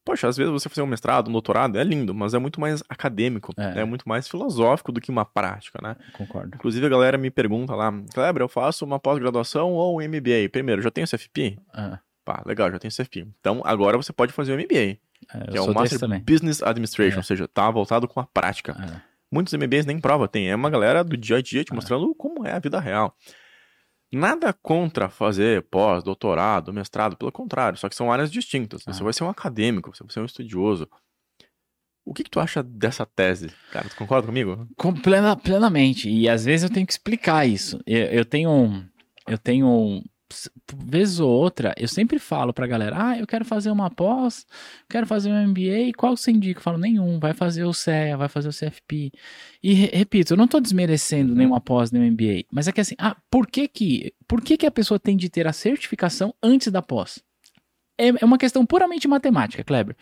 [0.07, 2.83] poxa, às vezes você fazer um mestrado, um doutorado, é lindo, mas é muito mais
[2.89, 3.81] acadêmico, É.
[3.81, 5.97] é, muito mais filosófico do que uma prática, né?
[6.13, 6.53] Concordo.
[6.55, 10.49] Inclusive a galera me pergunta lá, Kleber, eu faço uma pós-graduação ou um MBA?
[10.53, 11.59] Primeiro, já tenho CFP?
[11.77, 11.99] É.
[12.25, 13.27] Pá, legal, já tenho CFP.
[13.41, 14.99] Então agora você pode fazer o MBA,
[15.35, 15.99] É, que é o Master.
[16.25, 17.19] Business Administration, É.
[17.19, 18.73] ou seja, tá voltado com a prática.
[18.73, 19.01] É.
[19.31, 21.75] Muitos MBAs nem prova tem, é uma galera do dia a dia te É.
[21.75, 23.13] mostrando como é a vida real.
[24.13, 28.83] Nada contra fazer pós, doutorado, mestrado, pelo contrário, só que são áreas distintas.
[28.85, 29.05] Você Ah.
[29.05, 30.89] vai ser um acadêmico, você vai ser um estudioso.
[32.05, 33.51] O que, que tu acha dessa tese?
[33.73, 34.69] Cara, tu concorda comigo?
[34.77, 36.09] Com- plena- plenamente.
[36.09, 37.81] E às vezes eu tenho que explicar isso.
[37.85, 38.49] Eu, eu tenho.
[38.51, 38.89] um-
[39.27, 40.05] Eu tenho.
[40.75, 44.45] Vez ou outra, eu sempre falo pra galera: ah, eu quero fazer uma pós,
[44.91, 46.59] quero fazer um MBA, qual você indica?
[46.59, 49.13] Eu falo: nenhum, vai fazer o CEA, vai fazer o CFP.
[49.63, 52.97] E re- repito, eu não tô desmerecendo nenhuma pós, nenhum MBA, mas é que assim,
[52.99, 56.73] ah, por que que, por que, que a pessoa tem de ter a certificação antes
[56.73, 57.23] da pós?
[57.99, 59.97] É, é uma questão puramente matemática, Kleber.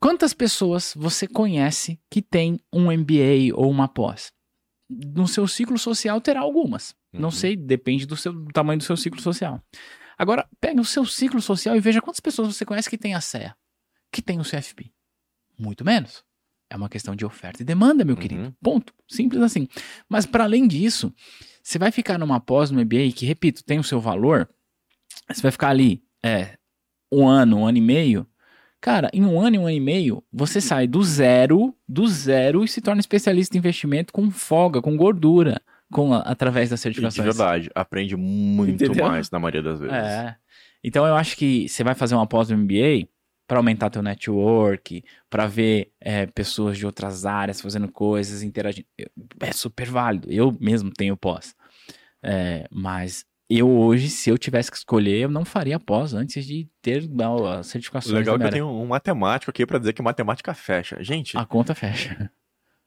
[0.00, 4.32] Quantas pessoas você conhece que tem um MBA ou uma pós?
[4.90, 6.94] No seu ciclo social terá algumas.
[7.12, 7.30] Não Uhum.
[7.30, 9.62] sei, depende do, seu, do tamanho do seu ciclo social.
[10.18, 13.20] Agora, pega o seu ciclo social e veja quantas pessoas você conhece que tem a
[13.20, 13.54] CEA,
[14.12, 14.90] que tem o CFP.
[15.58, 16.24] Muito menos.
[16.68, 18.20] É uma questão de oferta e demanda, meu Uhum.
[18.20, 18.56] querido.
[18.62, 18.92] Ponto.
[19.08, 19.66] Simples assim.
[20.08, 21.12] Mas para além disso,
[21.62, 24.48] você vai ficar numa pós no MBA que, repito, tem o seu valor.
[25.28, 26.56] Você vai ficar ali é,
[27.12, 28.26] um ano, um ano e meio.
[28.80, 32.64] Cara, em um ano e um ano e meio, você sai do zero, do zero
[32.64, 35.60] e se torna especialista em investimento com folga, com gordura,
[35.92, 37.36] com através das E de certificações.
[37.36, 39.06] verdade, aprende muito Entendeu?
[39.06, 39.94] mais na maioria das vezes.
[39.94, 40.36] É.
[40.82, 43.06] Então eu acho que você vai fazer uma pós no MBA
[43.46, 48.86] para aumentar teu network, para ver é, pessoas de outras áreas fazendo coisas, interagindo.
[49.40, 50.32] É super válido.
[50.32, 51.54] Eu mesmo tenho pós.
[52.22, 56.68] É, mas eu hoje, se eu tivesse que escolher, eu não faria pós antes de
[56.80, 58.14] ter não, as O certificações.
[58.14, 61.02] legal é que eu tenho um matemático aqui pra dizer que matemática fecha.
[61.02, 61.36] Gente.
[61.36, 62.30] A conta fecha.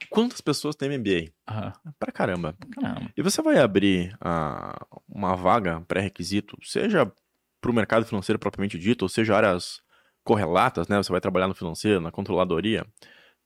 [0.09, 1.32] quantas pessoas têm MBA?
[1.45, 2.55] Ah, Pra caramba.
[2.72, 3.11] caramba.
[3.16, 7.11] E você vai abrir ah, uma vaga pré-requisito, seja
[7.61, 9.82] para o mercado financeiro propriamente dito, ou seja áreas
[10.24, 10.97] correlatas, né?
[10.97, 12.86] Você vai trabalhar no financeiro, na controladoria.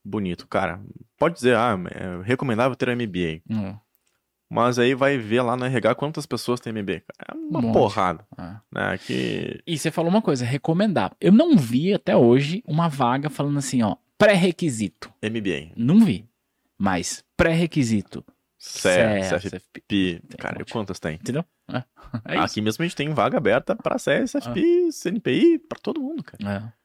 [0.03, 0.82] Bonito, cara.
[1.18, 3.41] Pode dizer, ah, é recomendável ter MBA.
[3.49, 3.76] Hum,
[4.50, 7.02] Mas aí vai ver lá no RH quantas pessoas MBA.
[7.02, 7.32] cara.
[7.32, 8.62] É uma Um porrada, ah.
[8.72, 8.98] né?
[8.98, 9.62] Que...
[9.68, 11.16] E você falou uma coisa, recomendar.
[11.20, 15.12] Eu não vi até hoje uma vaga falando assim, ó, pré-requisito.
[15.22, 15.74] MBA.
[15.76, 16.26] Não vi.
[16.78, 18.24] Mas pré-requisito.
[18.58, 20.22] CE, CE, CFP.
[20.38, 21.16] Cara, um quantas tem?
[21.16, 21.43] Entendeu?
[21.70, 21.84] É,
[22.26, 22.38] é.
[22.39, 26.52] Aqui mesmo a gente tem vaga aberta pra CE, CFP, CNPI, pra todo mundo, cara.
[26.74, 26.78] É,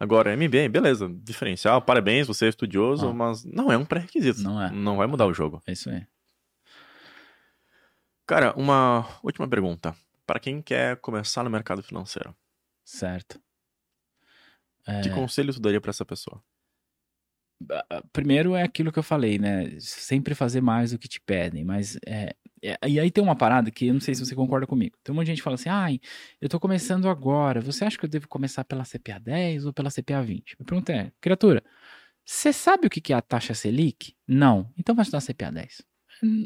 [0.00, 3.12] Agora, MBA, beleza, diferencial, parabéns, você é estudioso, Ah.
[3.12, 4.40] mas não é um pré-requisito.
[4.42, 4.70] Não é.
[4.70, 5.60] Não vai mudar o jogo.
[5.66, 6.06] é isso aí.
[8.28, 9.96] Cara, uma última pergunta.
[10.26, 12.36] Para quem quer começar no mercado financeiro,
[12.84, 13.40] Certo.
[14.86, 16.42] É, que conselho tu daria pra essa pessoa?
[18.12, 19.78] primeiro é aquilo que eu falei, né?
[19.80, 21.64] Sempre fazer mais do que te pedem.
[21.64, 24.66] Mas é, é- e aí tem uma parada que eu não sei se você concorda
[24.66, 24.96] comigo.
[25.02, 25.98] Tem um monte de gente que fala assim: ai,
[26.40, 27.60] eu tô começando agora.
[27.62, 30.54] Você acha que eu devo começar pela CPA 10 ou pela CPA 20?
[30.60, 31.62] A pergunta é, criatura,
[32.24, 34.14] você sabe o que que é a taxa Selic?
[34.26, 34.70] Não.
[34.78, 35.87] Então vai estudar CPA 10.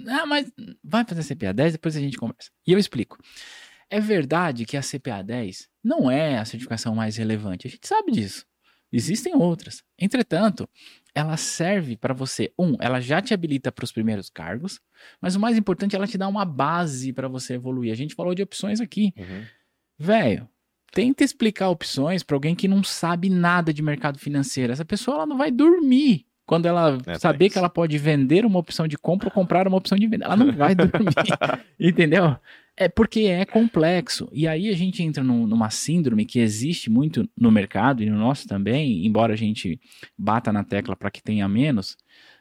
[0.08, 0.50] Ah, mas
[0.82, 2.50] vai fazer CPA 10, depois a gente conversa.
[2.66, 3.18] E eu explico.
[3.90, 7.66] É verdade que a CPA 10 não é a certificação mais relevante.
[7.66, 8.46] A gente sabe disso.
[8.92, 9.82] Existem outras.
[9.98, 10.68] Entretanto,
[11.14, 12.52] ela serve para você.
[12.58, 14.80] Um, ela já te habilita para os primeiros cargos,
[15.20, 17.92] mas o mais importante, ela te dá uma base para você evoluir.
[17.92, 19.12] A gente falou de opções aqui.
[19.98, 20.48] Velho,
[20.90, 24.72] tenta explicar opções para alguém que não sabe nada de mercado financeiro.
[24.72, 28.58] Essa pessoa ela não vai dormir quando ela É, saber que ela pode vender uma
[28.58, 30.26] opção de compra ou comprar uma opção de venda.
[30.26, 31.14] Ela não vai dormir.
[31.80, 32.36] Entendeu?
[32.76, 34.28] É porque é complexo.
[34.30, 38.18] E aí a gente entra num, numa síndrome que existe muito no mercado e no
[38.18, 39.80] nosso também, embora a gente
[40.16, 41.96] bata na tecla para que tenha menos,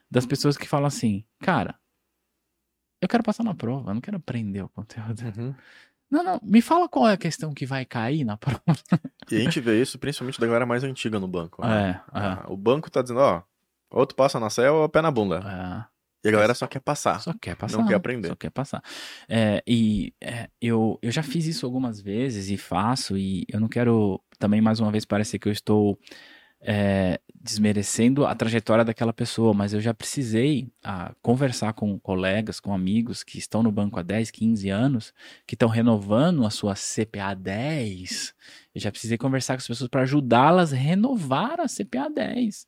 [0.09, 1.75] das pessoas que falam assim, cara,
[3.01, 5.21] eu quero passar na prova, eu não quero aprender o conteúdo.
[5.37, 5.55] Uhum.
[6.11, 8.61] Não, não, me fala qual é a questão que vai cair na prova.
[9.31, 11.65] E a gente vê isso principalmente da galera mais antiga no banco.
[11.65, 11.91] Né?
[12.13, 12.21] É, é.
[12.21, 13.41] Ah, O banco tá dizendo, ó,
[13.91, 15.87] ou tu passa na céu ou pé na bunda.
[15.87, 15.91] É.
[16.23, 17.19] E a galera só quer passar.
[17.19, 17.77] Só quer passar.
[17.77, 18.27] Não quer aprender.
[18.27, 18.83] Só quer passar.
[19.27, 23.67] É, e é, eu, eu já fiz isso algumas vezes e faço, e eu não
[23.67, 25.97] quero também mais uma vez parecer que eu estou
[26.61, 32.71] é, desmerecendo a trajetória daquela pessoa, mas eu já precisei ah, conversar com colegas, com
[32.71, 35.13] amigos que estão no banco há 10, 15 anos,
[35.47, 38.33] que estão renovando a sua CPA 10.
[38.75, 42.67] Eu já precisei conversar com as pessoas para ajudá-las a renovar a CPA 10.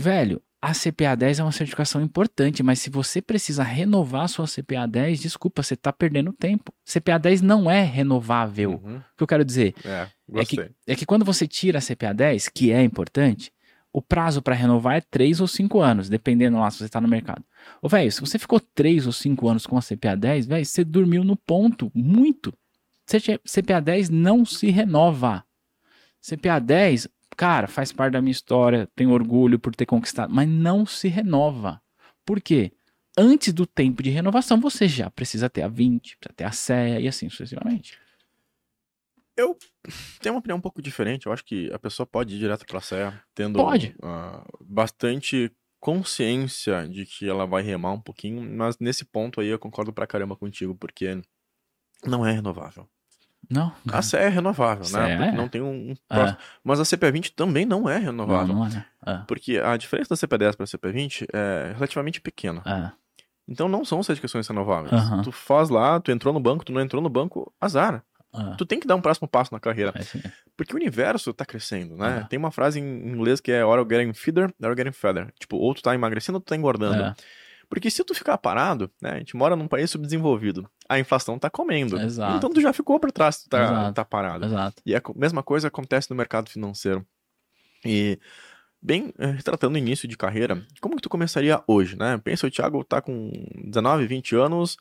[0.00, 4.46] Velho, a CPA 10 é uma certificação importante, mas se você precisa renovar a sua
[4.46, 6.72] CPA 10, desculpa, você está perdendo tempo.
[6.84, 8.80] CPA 10 não é renovável.
[8.80, 8.98] Uhum.
[8.98, 12.14] O que eu quero dizer É, é que, é que quando você tira a CPA
[12.14, 13.52] 10, que é importante,
[13.92, 17.08] o prazo para renovar é 3 ou 5 anos, dependendo lá se você está no
[17.08, 17.44] mercado.
[17.82, 20.84] Ô, velho, se você ficou 3 ou 5 anos com a CPA 10, velho, você
[20.84, 22.54] dormiu no ponto, muito.
[23.44, 25.44] CPA 10 não se renova.
[26.20, 27.08] CPA 10,
[27.38, 31.80] cara, faz parte da minha história, tenho orgulho por ter conquistado, mas não se renova.
[32.26, 32.72] Por quê?
[33.16, 37.00] Antes do tempo de renovação, você já precisa ter a 20, precisa ter a CEA
[37.00, 37.96] e assim sucessivamente.
[40.20, 41.26] Tem uma opinião um pouco diferente.
[41.26, 43.94] Eu acho que a pessoa pode ir direto pra serra, tendo Pode.
[44.02, 49.60] ah, bastante consciência de que ela vai remar um pouquinho, mas nesse ponto aí eu
[49.60, 51.22] concordo pra caramba contigo, porque
[52.04, 52.88] não é renovável.
[53.50, 53.72] Não?
[53.90, 55.12] A CE é renovável, CE né?
[55.12, 55.16] é.
[55.16, 56.36] Porque não tem um, É.
[56.62, 58.54] Mas a CP20 também não é Não, renovável.
[58.54, 58.86] não é.
[59.06, 59.22] É.
[59.26, 62.62] Porque a diferença da CP10 para a CP20 é relativamente pequena.
[62.66, 62.90] É.
[63.48, 64.92] Então não são certificações renováveis.
[64.92, 65.22] Aham.
[65.22, 68.04] Tu faz lá, tu entrou no banco, tu não entrou no banco, azar.
[68.34, 68.54] É.
[68.56, 69.94] Tu tem que dar um próximo passo na carreira.
[70.54, 72.20] Porque o universo tá crescendo, né?
[72.24, 72.28] É.
[72.28, 75.32] Tem uma frase em inglês que é or getting feeder, or getting feather.
[75.40, 77.14] Tipo, ou tu tá emagrecendo ou tu tá engordando.
[77.70, 79.12] Porque se tu ficar parado, né?
[79.12, 80.68] A gente mora num país subdesenvolvido.
[80.88, 82.00] A inflação tá comendo.
[82.00, 82.36] Exato.
[82.38, 83.94] Então tu já ficou pra trás, tu tá, Exato.
[83.94, 84.44] tá parado.
[84.46, 84.82] Exato.
[84.86, 87.04] E a co- mesma coisa acontece no mercado financeiro.
[87.84, 88.18] E
[88.80, 92.18] bem, eh, retratando o início de carreira, como que tu começaria hoje, né?
[92.18, 93.30] Pensa, o Thiago tá com
[93.64, 94.76] 19, 20 anos,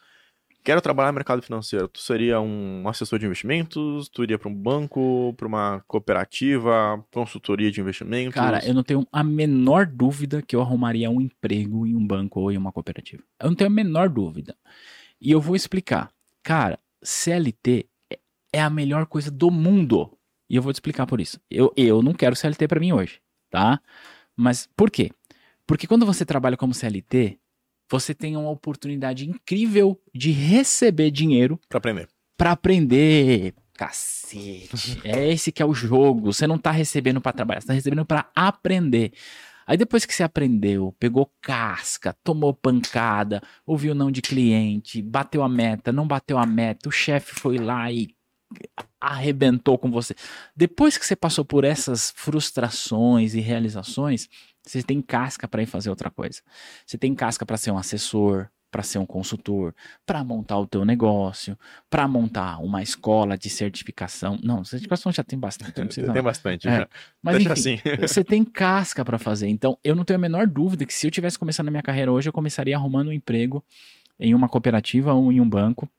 [0.64, 1.88] quero trabalhar no mercado financeiro.
[1.88, 7.72] Tu seria um assessor de investimentos, tu iria para um banco, para uma cooperativa, consultoria
[7.72, 8.34] de investimentos?
[8.34, 12.40] Cara, eu não tenho a menor dúvida que eu arrumaria um emprego em um banco
[12.40, 13.24] ou em uma cooperativa.
[13.42, 14.56] Eu não tenho a menor dúvida.
[15.20, 16.10] E eu vou explicar.
[16.44, 17.86] Cara, CLT
[18.54, 20.18] é- a melhor coisa do mundo.
[20.50, 21.40] E eu vou te explicar por isso.
[21.50, 23.82] Eu, eu não quero CLT pra mim hoje, tá?
[24.36, 25.12] Mas por quê?
[25.66, 27.38] Porque quando você trabalha como CLT,
[27.92, 32.08] você tem uma oportunidade incrível de receber dinheiro Pra aprender.
[32.38, 33.54] Pra aprender.
[33.74, 34.70] Cacete.
[35.04, 36.32] É esse que é o jogo.
[36.32, 39.12] Você não tá recebendo pra trabalhar, você tá recebendo pra aprender.
[39.68, 45.50] Aí depois que você aprendeu, pegou casca, tomou pancada, ouviu não de cliente, bateu a
[45.50, 48.08] meta, não bateu a meta, o chefe foi lá e
[49.00, 50.16] arrebentou com você.
[50.56, 54.30] Depois que você passou por essas frustrações e realizações,
[54.66, 56.42] você tem casca pra ir fazer outra coisa.
[56.86, 59.74] Você tem casca pra ser um assessor, pra ser um consultor,
[60.06, 61.58] pra montar o teu negócio,
[61.90, 64.38] pra montar uma escola de certificação.
[64.44, 66.24] Não, certificação já tem bastante, não Tem não.
[66.24, 66.68] bastante.
[66.68, 66.90] É, já.
[67.22, 67.98] Mas Deixa enfim, assim.
[68.08, 69.48] você tem casca pra fazer.
[69.48, 72.12] Então, eu não tenho a menor dúvida que se eu tivesse começando a minha carreira
[72.12, 73.64] hoje, eu começaria arrumando um emprego
[74.20, 75.90] em uma cooperativa ou em um banco.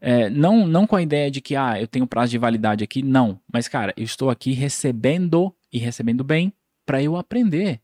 [0.00, 3.02] É, não, não com a ideia de que, ah, eu tenho prazo de validade aqui,
[3.02, 3.40] não.
[3.52, 6.52] Mas, cara, eu estou aqui recebendo e recebendo bem
[6.86, 7.80] pra eu aprender.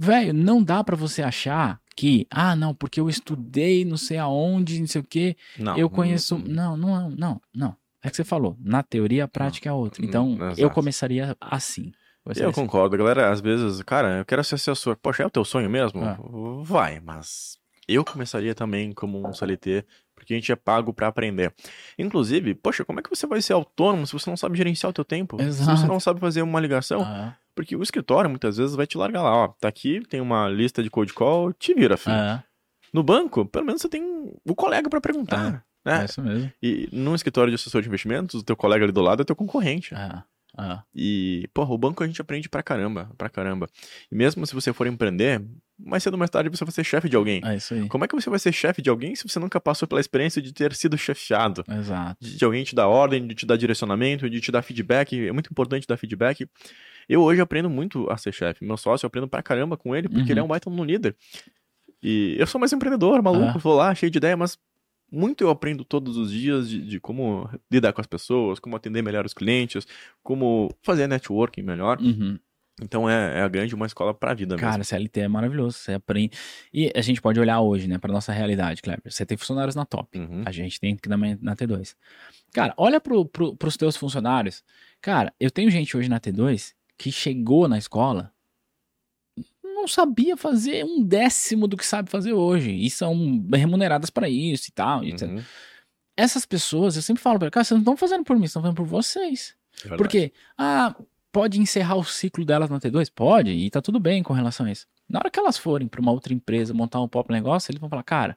[0.00, 4.78] Velho, não dá pra você achar que, ah, não, porque eu estudei não sei aonde,
[4.78, 5.76] não sei o quê, Não.
[5.76, 6.38] eu conheço.
[6.38, 7.76] Não, não, não, não.
[8.00, 8.56] É que você falou.
[8.60, 10.00] Na teoria, a prática é outra.
[10.00, 10.60] Hum, Então, exato.
[10.60, 11.90] eu começaria assim.
[12.36, 12.52] Eu assim.
[12.52, 13.30] concordo, galera.
[13.30, 14.96] Às vezes, cara, eu quero ser assessor.
[15.02, 16.04] Poxa, é o teu sonho mesmo?
[16.04, 16.16] Ah.
[16.62, 19.84] Vai, mas eu começaria também como um CLT,
[20.14, 21.52] porque a gente é pago pra aprender.
[21.98, 24.92] Inclusive, poxa, como é que você vai ser autônomo se você não sabe gerenciar o
[24.92, 25.38] teu tempo?
[25.38, 25.80] Se Exato.
[25.80, 27.02] você não sabe fazer uma ligação?
[27.02, 29.48] Ah, Porque o escritório muitas vezes vai te largar lá, ó.
[29.48, 32.14] Tá aqui, tem uma lista de code call, te vira, filho.
[32.14, 32.44] ah,
[32.94, 34.00] No banco, pelo menos você tem
[34.44, 35.64] o colega pra perguntar.
[35.84, 36.04] é Né?
[36.04, 36.52] isso mesmo.
[36.62, 39.34] E num escritório de assessor de investimentos, o teu colega ali do lado é teu
[39.34, 39.92] concorrente.
[39.92, 40.22] Ah,
[40.56, 43.66] ah, E, porra, o banco a gente aprende pra caramba, pra caramba.
[44.10, 45.44] E mesmo se você for empreender,
[45.78, 47.40] mais cedo ou mais tarde você vai ser chefe de alguém.
[47.44, 47.88] é isso aí.
[47.88, 50.40] Como é que você vai ser chefe de alguém se você nunca passou pela experiência
[50.40, 51.64] de ter sido chefiado?
[51.68, 52.16] Exato.
[52.24, 55.26] De de alguém te dar ordem, de te dar direcionamento, de te dar feedback.
[55.28, 56.48] É muito importante dar feedback.
[57.08, 58.64] Eu hoje aprendo muito a ser chefe.
[58.64, 60.30] Meu sócio, eu aprendo pra caramba com ele, porque Uhum.
[60.30, 61.16] ele é um baita no líder.
[62.02, 63.58] E eu sou mais empreendedor, maluco, Ah.
[63.58, 64.58] vou lá, cheio de ideia, mas
[65.10, 69.02] muito eu aprendo todos os dias de, de, como lidar com as pessoas, como atender
[69.02, 69.86] melhor os clientes,
[70.22, 71.98] como fazer networking melhor.
[72.00, 72.38] Uhum.
[72.80, 74.84] Então é, é, a grande uma escola para a vida Cara, mesmo.
[74.84, 76.38] CLT é maravilhoso, você aprende.
[76.72, 79.10] E a gente pode olhar hoje, né, para nossa realidade, Kleber.
[79.10, 80.42] Você tem funcionários na top, Uhum.
[80.46, 81.96] a gente tem que na, na T2.
[82.52, 84.62] Cara, olha pro, pro, pros teus funcionários.
[85.00, 88.32] Cara, eu tenho gente hoje na T2 que chegou na escola
[89.78, 92.72] não sabia fazer um décimo do que sabe fazer hoje.
[92.72, 95.04] E são remuneradas para isso e tal.
[95.04, 95.28] e etc.
[95.28, 95.42] Uhum.
[96.16, 98.62] Essas pessoas, eu sempre falo pra cara, vocês não estão fazendo por mim, vocês estão
[98.62, 99.54] fazendo por vocês.
[99.84, 99.96] É.
[99.96, 100.96] Porque, ah,
[101.30, 103.10] pode encerrar o ciclo delas na T2?
[103.14, 104.86] Pode, e tá tudo bem com relação a isso.
[105.08, 107.88] Na hora que elas forem pra uma outra empresa montar um próprio negócio, eles vão
[107.88, 108.36] falar, cara,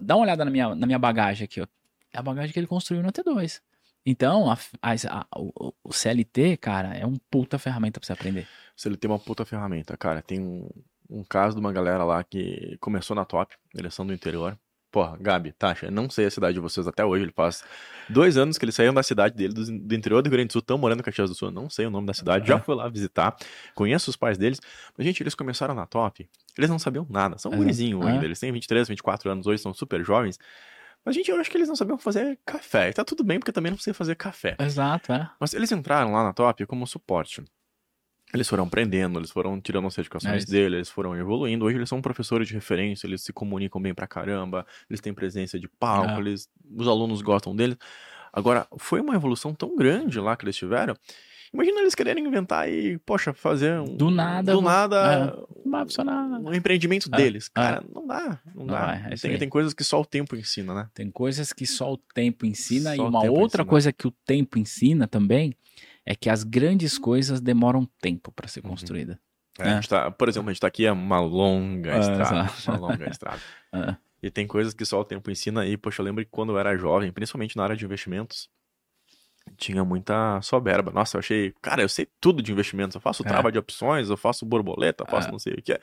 [0.00, 1.66] dá uma olhada na minha, na minha bagagem aqui, ó.
[2.12, 3.60] É a bagagem que ele construiu na T2.
[4.04, 8.48] Então, a, a, a, o, o CLT, cara, é um puta ferramenta pra você aprender.
[8.74, 10.68] Se ele tem uma puta ferramenta, cara, tem um,
[11.08, 14.58] um caso de uma galera lá que começou na top, eles são do interior.
[14.90, 17.22] Porra, Gabi, Tasha, eu não sei a cidade de vocês até hoje.
[17.22, 17.62] Ele faz
[18.08, 20.52] dois anos que eles saíram da cidade dele, do, do interior do Rio Grande do
[20.54, 21.52] Sul, estão morando em Caxias do Sul.
[21.52, 23.36] Não sei o nome da cidade, já fui lá visitar,
[23.72, 24.58] conheço os pais deles.
[24.98, 26.28] Mas, gente, eles começaram na top,
[26.58, 27.56] eles não sabiam nada, são É.
[27.56, 28.10] gurizinho É.
[28.10, 28.24] ainda.
[28.24, 30.40] Eles têm 23, 24 anos hoje, são super jovens.
[31.04, 32.90] Mas, gente, eu acho que eles não sabiam fazer café.
[32.90, 34.56] E tá tudo bem, porque também não sei fazer café.
[34.60, 35.30] Exato, é.
[35.40, 37.42] Mas eles entraram lá na top como suporte.
[38.32, 41.64] Eles foram aprendendo, eles foram tirando as É certificações deles, eles foram evoluindo.
[41.64, 45.58] Hoje eles são professores de referência, eles se comunicam bem pra caramba, eles têm presença
[45.58, 46.20] de palco, É.
[46.20, 47.76] eles, os alunos gostam deles.
[48.32, 50.94] Agora, foi uma evolução tão grande lá que eles tiveram.
[51.52, 53.96] Imagina eles quererem inventar e, poxa, fazer um.
[53.96, 55.36] Do nada, Do nada.
[55.64, 56.24] Não vai funcionar.
[56.40, 57.46] Um empreendimento É, deles.
[57.46, 57.60] é.
[57.60, 58.40] Cara, não dá.
[58.54, 59.08] Não, Não dá.
[59.10, 60.88] é tem, tem coisas que só o tempo ensina, né?
[60.94, 63.64] Tem coisas que só o tempo ensina, e Só o uma outra ensina.
[63.64, 65.52] coisa que o tempo ensina também
[66.06, 68.70] é que as grandes coisas demoram tempo para ser Uhum.
[68.70, 69.18] construída.
[69.58, 69.70] É, É.
[69.72, 72.22] A gente tá, por exemplo, a gente tá aqui é uma longa É, estrada.
[72.22, 72.70] exato.
[72.70, 73.40] Uma longa estrada.
[73.72, 73.96] É.
[74.22, 75.76] E tem coisas que só o tempo ensina aí.
[75.76, 78.48] Poxa, eu lembro que quando eu era jovem, principalmente na área de investimentos,
[79.60, 80.90] tinha muita soberba.
[80.90, 82.94] Nossa, eu achei, cara, eu sei tudo de investimentos.
[82.94, 83.28] Eu faço É.
[83.28, 85.32] trava de opções, eu faço borboleta, eu faço É.
[85.32, 85.78] não sei o que.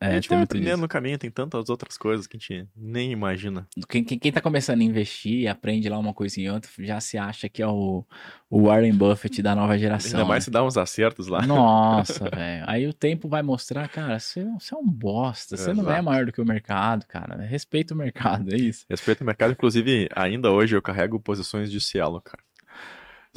[0.00, 0.80] É, a gente vai aprendendo disso.
[0.82, 3.66] no caminho, tem tantas outras coisas que a gente nem imagina.
[3.88, 7.18] Quem, quem, quem tá começando a investir, aprende lá uma coisinha e outra, já se
[7.18, 8.04] acha que é o,
[8.48, 10.20] o Warren Buffett da nova geração.
[10.20, 10.44] Ainda mais né?
[10.44, 11.44] se dá uns acertos lá.
[11.44, 12.64] Nossa, velho.
[12.68, 15.56] Aí o tempo vai mostrar, cara, você, você é um bosta.
[15.56, 17.34] Você não é maior do que o mercado, cara.
[17.42, 18.86] Respeita o mercado, é isso.
[18.88, 22.40] Respeito ao mercado, inclusive, ainda hoje eu carrego posições de Cielo, cara.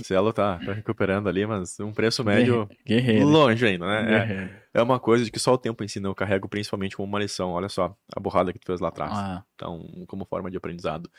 [0.02, 3.26] Cielo tá, tá recuperando ali, mas um preço médio Guerreiro.
[3.28, 4.52] longe ainda, né?
[4.74, 4.80] É.
[4.80, 6.08] É uma coisa de que só o tempo ensina.
[6.08, 7.52] Eu carrego principalmente como uma lição.
[7.52, 9.12] Olha só, a borrada que tu fez lá atrás.
[9.14, 11.10] Ah, Então, como forma de aprendizado.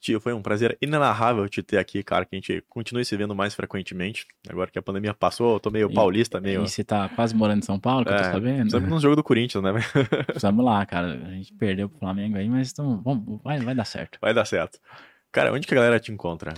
[0.00, 2.24] Tio, foi um prazer inenarrável te ter aqui, cara.
[2.24, 4.26] Que a gente continue se vendo mais frequentemente.
[4.48, 6.64] Agora que a pandemia passou, eu tô meio E- paulista, meio.
[6.64, 8.70] E você tá quase morando em São Paulo, que eu tô É, sabendo?
[8.70, 9.72] Sempre no jogo do Corinthians, né?
[10.26, 11.12] Precisamos lá, cara.
[11.14, 14.18] A gente perdeu pro Flamengo aí, mas então, vamos, vai, vai dar certo.
[14.20, 14.78] Vai dar certo.
[15.32, 16.52] Cara, onde que a galera te encontra?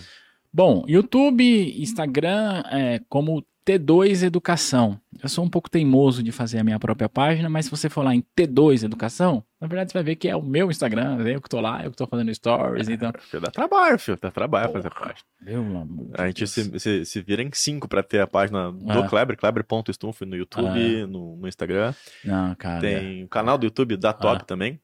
[0.52, 4.98] Bom, YouTube, Instagram, é, como T2 Educação.
[5.22, 8.02] Eu sou um pouco teimoso de fazer a minha própria página, mas se você for
[8.02, 11.34] lá em T2 Educação, na verdade você vai ver que é o meu Instagram, é
[11.34, 13.12] eu que tô lá, eu que tô fazendo stories, então...
[13.20, 14.18] Filho, dá trabalho, filho.
[14.20, 15.18] Dá trabalho fazer página.
[15.42, 18.90] Meu amor A gente se, se, se vira em cinco pra ter a página do
[18.90, 19.08] É.
[19.08, 21.92] Kleber, Kleber.stumpf no YouTube, no, no Instagram.
[22.24, 22.80] Não, cara.
[22.80, 24.44] Tem o canal do YouTube da Top Ah.
[24.46, 24.80] também.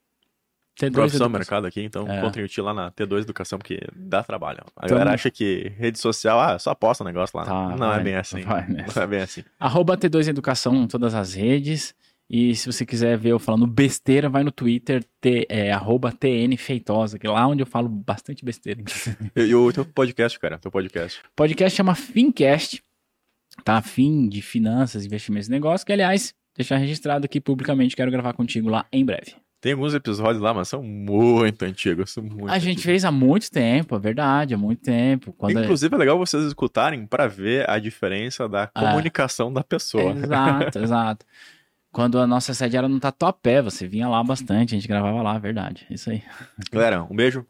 [0.79, 1.29] T2 Profissão Educação.
[1.31, 2.18] mercado aqui, então É.
[2.18, 4.61] encontrem o Tio lá na T2 Educação, porque dá trabalho.
[4.77, 7.45] A Então- galera acha que rede social, ah, só posta negócio lá.
[7.45, 8.41] Tá, não vai, é bem assim.
[8.97, 9.45] Não é bem assim.
[9.59, 11.95] Arroba T2 Educação em todas as redes.
[12.29, 16.57] E se você quiser ver eu falando besteira, vai no Twitter, T, é, arroba TN
[16.57, 18.83] Feitosa, que é lá onde eu falo bastante besteira.
[19.37, 21.20] E, e o teu podcast, cara, teu podcast.
[21.37, 22.83] Podcast chama Fincast,
[23.62, 23.81] tá?
[23.83, 28.70] Fim de finanças, investimentos e negócios, que aliás, deixar registrado aqui publicamente, quero gravar contigo
[28.70, 29.35] lá em breve.
[29.64, 32.10] Tem alguns episódios lá, mas são muito antigos.
[32.10, 32.84] São muito a gente antigos.
[32.84, 35.32] fez há muito tempo, é verdade, há muito tempo.
[35.32, 40.12] Quando é- Inclusive é legal vocês escutarem pra ver a diferença da comunicação da pessoa.
[40.12, 41.24] Exato, exato.
[41.90, 45.38] Quando a nossa sede era no Tatuapé, você vinha lá bastante, a gente gravava lá,
[45.38, 45.86] verdade.
[45.88, 46.22] Isso aí.
[46.70, 47.46] Galera, um beijo.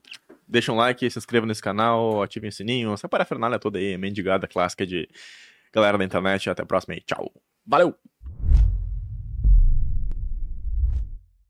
[0.46, 2.92] Deixa um like, se inscreva nesse canal, ativem o sininho.
[2.92, 5.08] Essa parafernália toda aí, mendigada clássica de
[5.72, 6.48] galera da internet.
[6.48, 7.00] Até a próxima aí.
[7.00, 7.32] Tchau.
[7.66, 7.92] Valeu!